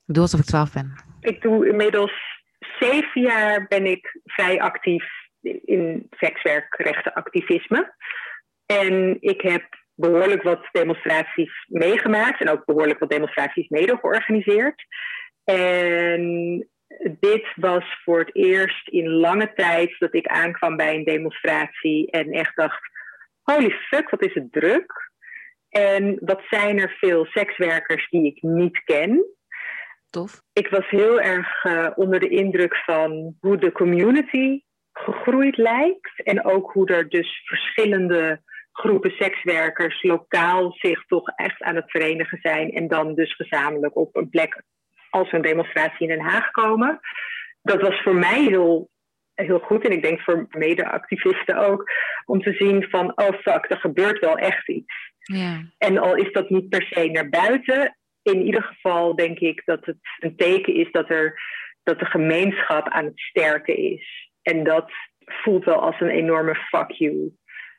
[0.05, 0.93] Doe alsof ik 12 ben.
[1.21, 2.13] Ik doe inmiddels
[2.79, 5.05] zeven jaar ben ik vrij actief
[5.65, 7.95] in sekswerkrechtenactivisme.
[8.65, 14.85] En ik heb behoorlijk wat demonstraties meegemaakt en ook behoorlijk wat demonstraties mede georganiseerd.
[15.53, 16.67] En
[17.19, 22.31] dit was voor het eerst in lange tijd dat ik aankwam bij een demonstratie en
[22.31, 22.89] echt dacht:
[23.41, 25.11] holy fuck, wat is het druk?
[25.69, 29.25] En wat zijn er veel sekswerkers die ik niet ken?
[30.09, 30.41] Tof.
[30.53, 34.61] ik was heel erg eh, onder de indruk van hoe de community
[34.93, 36.23] gegroeid lijkt.
[36.23, 42.39] En ook hoe er dus verschillende groepen sekswerkers lokaal zich toch echt aan het verenigen
[42.41, 42.71] zijn.
[42.71, 44.63] En dan dus gezamenlijk op een plek
[45.17, 46.99] als een demonstratie in Den Haag komen.
[47.61, 48.89] Dat was voor mij heel,
[49.33, 49.85] heel goed.
[49.85, 51.89] En ik denk voor mede-activisten ook.
[52.25, 54.93] Om te zien van, oh fuck, er gebeurt wel echt iets.
[55.17, 55.61] Ja.
[55.77, 59.85] En al is dat niet per se naar buiten, in ieder geval denk ik dat
[59.85, 61.39] het een teken is dat, er,
[61.83, 64.31] dat de gemeenschap aan het sterken is.
[64.41, 64.91] En dat
[65.25, 67.31] voelt wel als een enorme fuck you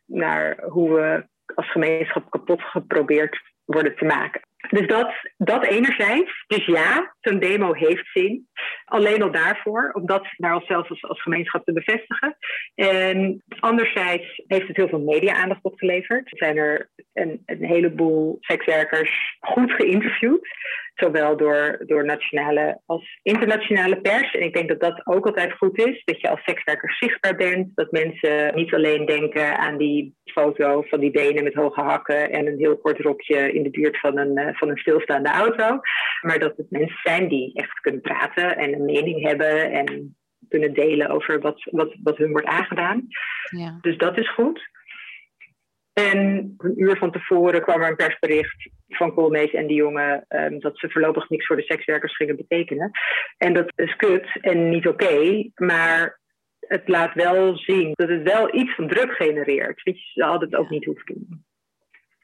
[0.06, 4.40] naar hoe we als gemeenschap kapot geprobeerd worden te maken.
[4.70, 6.44] Dus dat, dat enerzijds.
[6.46, 8.48] Dus ja, zo'n demo heeft zin.
[8.84, 12.36] Alleen al daarvoor, om dat naar onszelf als, als gemeenschap te bevestigen.
[12.74, 16.32] En anderzijds heeft het heel veel media-aandacht opgeleverd.
[16.32, 20.48] Er zijn er een, een heleboel sekswerkers goed geïnterviewd.
[20.94, 24.32] Zowel door, door nationale als internationale pers.
[24.32, 26.02] En ik denk dat dat ook altijd goed is.
[26.04, 27.70] Dat je als sekswerker zichtbaar bent.
[27.74, 32.46] Dat mensen niet alleen denken aan die foto van die benen met hoge hakken en
[32.46, 35.80] een heel kort rokje in de buurt van een, uh, van een stilstaande auto.
[36.20, 40.16] Maar dat het mensen zijn die echt kunnen praten en een mening hebben en
[40.48, 43.06] kunnen delen over wat, wat, wat hun wordt aangedaan.
[43.50, 43.78] Ja.
[43.80, 44.76] Dus dat is goed.
[45.92, 46.18] En
[46.58, 50.78] een uur van tevoren kwam er een persbericht van Koolmees en die jongen um, dat
[50.78, 52.90] ze voorlopig niks voor de sekswerkers gingen betekenen.
[53.36, 56.20] En dat is kut en niet oké, maar
[56.60, 59.82] het laat wel zien dat het wel iets van druk genereert.
[59.82, 61.44] Weet je, ze hadden het ook niet hoeven doen.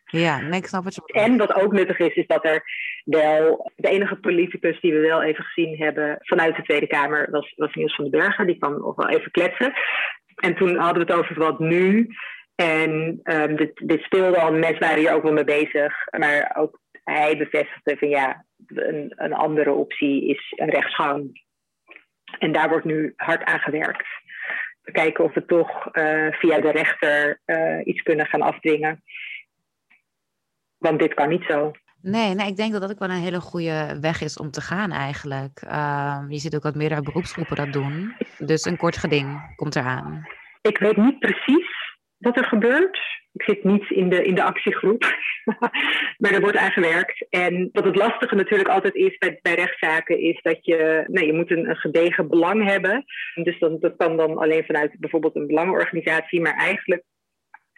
[0.04, 1.12] Ja, nee, ik snap het.
[1.12, 2.62] En wat ook nuttig is, is dat er
[3.04, 3.72] wel...
[3.76, 7.74] De enige politicus die we wel even gezien hebben vanuit de Tweede Kamer was, was
[7.74, 8.46] Niels van den Bergen.
[8.46, 9.72] Die kwam nog wel even kletsen.
[10.34, 12.08] En toen hadden we het over wat nu.
[12.54, 15.94] En um, dit, speelde al, mensen waren hier ook wel mee bezig.
[16.18, 21.42] Maar ook hij bevestigde van ja, een, een andere optie is een rechtsgang.
[22.38, 24.06] En daar wordt nu hard aan gewerkt.
[24.82, 29.02] We kijken of we toch uh, via de rechter uh, iets kunnen gaan afdwingen.
[30.84, 31.70] Want dit kan niet zo.
[32.02, 34.60] Nee, nee, ik denk dat dat ook wel een hele goede weg is om te
[34.60, 35.62] gaan eigenlijk.
[35.66, 38.14] Uh, je ziet ook dat meerdere beroepsgroepen dat doen.
[38.38, 40.26] Dus een kort geding komt eraan.
[40.60, 41.68] Ik weet niet precies
[42.18, 42.98] wat er gebeurt.
[43.32, 45.02] Ik zit niet in de, in de actiegroep,
[46.20, 47.26] maar er wordt aan gewerkt.
[47.30, 51.32] En wat het lastige natuurlijk altijd is bij, bij rechtszaken, is dat je, nou, je
[51.32, 53.04] moet een, een gedegen belang hebben.
[53.34, 57.02] Dus dan, dat kan dan alleen vanuit bijvoorbeeld een belangenorganisatie, maar eigenlijk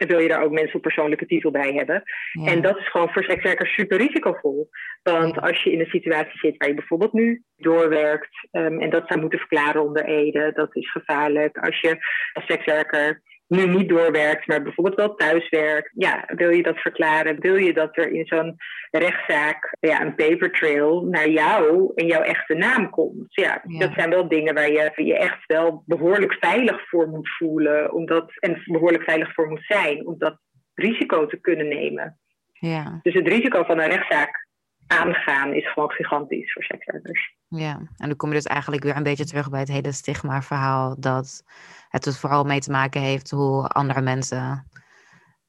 [0.05, 2.03] wil je daar ook mensen op persoonlijke titel bij hebben.
[2.45, 4.69] En dat is gewoon voor sekswerkers super risicovol.
[5.03, 9.05] Want als je in een situatie zit waar je bijvoorbeeld nu doorwerkt um, en dat
[9.07, 11.59] zou moeten verklaren onder Ede, dat is gevaarlijk.
[11.59, 11.97] Als je
[12.33, 15.91] als sekswerker nu niet doorwerkt, maar bijvoorbeeld wel thuiswerkt.
[15.95, 17.41] Ja, wil je dat verklaren?
[17.41, 18.57] Wil je dat er in zo'n
[18.91, 23.27] rechtszaak ja, een paper trail naar jou en jouw echte naam komt?
[23.29, 27.93] Ja, dat zijn wel dingen waar je je echt wel behoorlijk veilig voor moet voelen
[27.93, 30.39] omdat, en behoorlijk veilig voor moet zijn om dat
[30.75, 32.19] risico te kunnen nemen.
[32.53, 33.01] Ja.
[33.03, 34.46] Dus het risico van een rechtszaak
[34.87, 37.35] aangaan is gewoon gigantisch voor sekswerkers.
[37.49, 41.01] Ja, en dan kom je dus eigenlijk weer een beetje terug bij het hele stigma-verhaal
[41.01, 41.45] dat
[41.89, 44.67] het dus vooral mee te maken heeft hoe andere mensen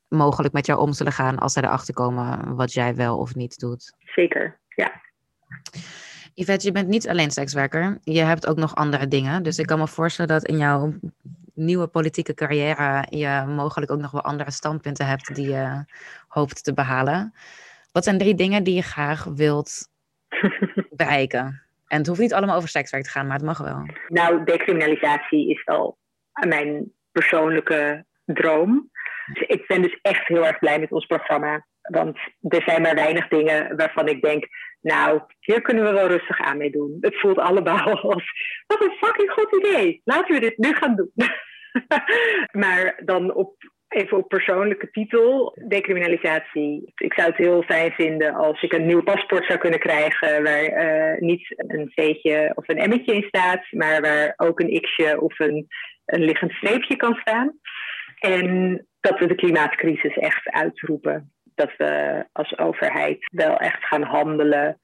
[0.07, 3.59] mogelijk met jou om zullen gaan als zij erachter komen wat jij wel of niet
[3.59, 3.93] doet.
[3.99, 4.91] Zeker, ja.
[6.33, 9.43] Yvette, je bent niet alleen sekswerker, je hebt ook nog andere dingen.
[9.43, 10.93] Dus ik kan me voorstellen dat in jouw
[11.53, 15.85] nieuwe politieke carrière je mogelijk ook nog wel andere standpunten hebt die je
[16.27, 17.33] hoopt te behalen.
[17.97, 19.89] Wat zijn drie dingen die je graag wilt
[21.01, 21.63] bereiken?
[21.87, 23.89] En het hoeft niet allemaal over sekswerk te gaan, maar het mag wel.
[24.07, 25.97] Nou, decriminalisatie is wel
[26.47, 28.89] mijn persoonlijke droom.
[29.33, 31.65] Dus ik ben dus echt heel erg blij met ons programma.
[31.81, 34.47] Want er zijn maar weinig dingen waarvan ik denk,
[34.81, 36.97] nou, hier kunnen we wel rustig aan mee doen.
[37.01, 38.31] Het voelt allemaal als,
[38.67, 40.01] wat een fucking goed idee.
[40.03, 41.11] Laten we dit nu gaan doen.
[42.63, 43.55] maar dan op
[43.87, 46.91] Even op persoonlijke titel, decriminalisatie.
[46.95, 50.63] Ik zou het heel fijn vinden als ik een nieuw paspoort zou kunnen krijgen waar
[50.63, 55.39] uh, niet een C'tje of een M'tje in staat, maar waar ook een X'je of
[55.39, 55.67] een,
[56.05, 57.59] een liggend streepje kan staan.
[58.19, 61.31] En dat we de klimaatcrisis echt uitroepen.
[61.55, 64.79] Dat we als overheid wel echt gaan handelen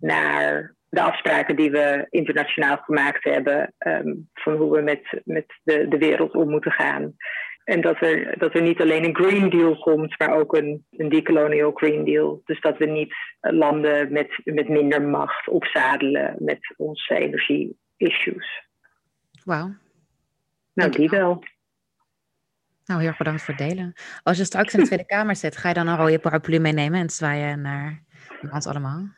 [0.00, 3.74] naar de afspraken die we internationaal gemaakt hebben.
[3.78, 7.14] Um, van hoe we met, met de, de wereld om moeten gaan.
[7.64, 11.08] En dat er, dat er niet alleen een Green Deal komt, maar ook een, een
[11.08, 12.42] decolonial Green Deal.
[12.44, 18.66] Dus dat we niet landen met, met minder macht opzadelen met onze energie-issues.
[19.44, 19.74] Wauw.
[20.74, 21.44] Nou, die wel.
[22.84, 23.92] Nou, heel erg bedankt voor het delen.
[24.22, 27.00] Als je straks in de Tweede Kamer zit, ga je dan een rode paraplu meenemen
[27.00, 28.02] en zwaaien naar
[28.50, 29.08] ons allemaal?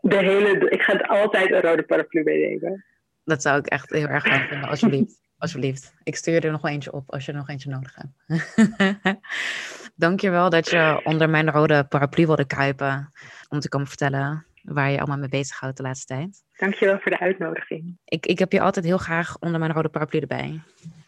[0.00, 2.84] De hele, ik ga altijd een rode paraplu meenemen.
[3.24, 5.21] Dat zou ik echt heel erg fijn vinden, alsjeblieft.
[5.42, 5.94] Alsjeblieft.
[6.02, 9.20] Ik stuur er nog wel eentje op als je er nog eentje nodig hebt.
[10.04, 13.12] Dankjewel dat je onder mijn rode paraplu wilde kruipen.
[13.48, 16.44] Om te komen vertellen waar je allemaal mee bezighoudt de laatste tijd.
[16.56, 17.98] Dankjewel voor de uitnodiging.
[18.04, 20.60] Ik, ik heb je altijd heel graag onder mijn rode paraplu erbij.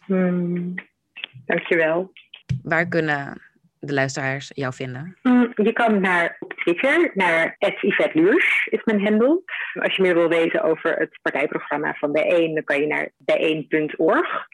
[0.05, 0.73] Hmm,
[1.45, 2.11] dankjewel.
[2.63, 3.41] Waar kunnen
[3.87, 5.17] de luisteraars jou vinden?
[5.21, 9.43] Mm, je kan naar Twitter, naar Yvette Luurs is mijn handle.
[9.73, 14.47] Als je meer wil weten over het partijprogramma van Bijeen, dan kan je naar bijeen.org.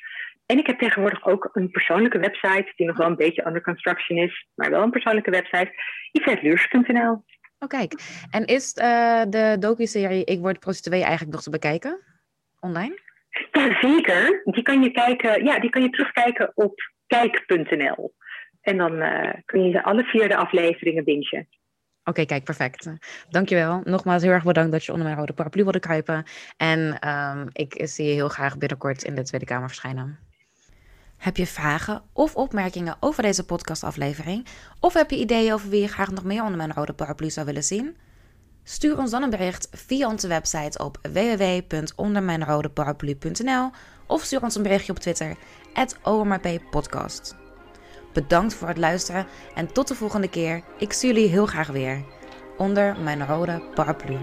[0.46, 4.18] En ik heb tegenwoordig ook een persoonlijke website, die nog wel een beetje under construction
[4.18, 5.72] is, maar wel een persoonlijke website,
[6.12, 7.24] yvetteluurs.nl.
[7.60, 7.94] Oh kijk,
[8.30, 12.12] en is uh, de docu-serie Ik word prostituee eigenlijk nog te bekijken?
[12.62, 13.00] online?
[13.52, 14.42] Ja, zeker.
[14.44, 16.74] Die kan je, kijken, ja, die kan je terugkijken op
[17.08, 18.14] kijk.nl.
[18.62, 21.48] En dan uh, kun je alle vier de afleveringen bingen.
[22.04, 22.90] Oké, kijk, perfect.
[23.30, 23.82] Dankjewel.
[23.84, 26.24] Nogmaals heel erg bedankt dat je onder mijn rode paraplu wilde kruipen.
[26.58, 30.20] En um, ik zie je heel graag binnenkort in de Tweede Kamer verschijnen.
[31.18, 34.46] Heb je vragen of opmerkingen over deze podcastaflevering?
[34.80, 37.46] Of heb je ideeën over wie je graag nog meer onder mijn rode paraplu zou
[37.46, 37.98] willen zien?
[38.64, 43.70] Stuur ons dan een bericht via onze website op www.ondermijnrodeparaplu.nl
[44.08, 45.36] of stuur ons een berichtje op Twitter,
[46.04, 47.41] @omrpodcast.
[48.14, 50.62] Bedankt voor het luisteren en tot de volgende keer.
[50.78, 52.04] Ik zie jullie heel graag weer
[52.58, 54.18] onder mijn rode paraplu.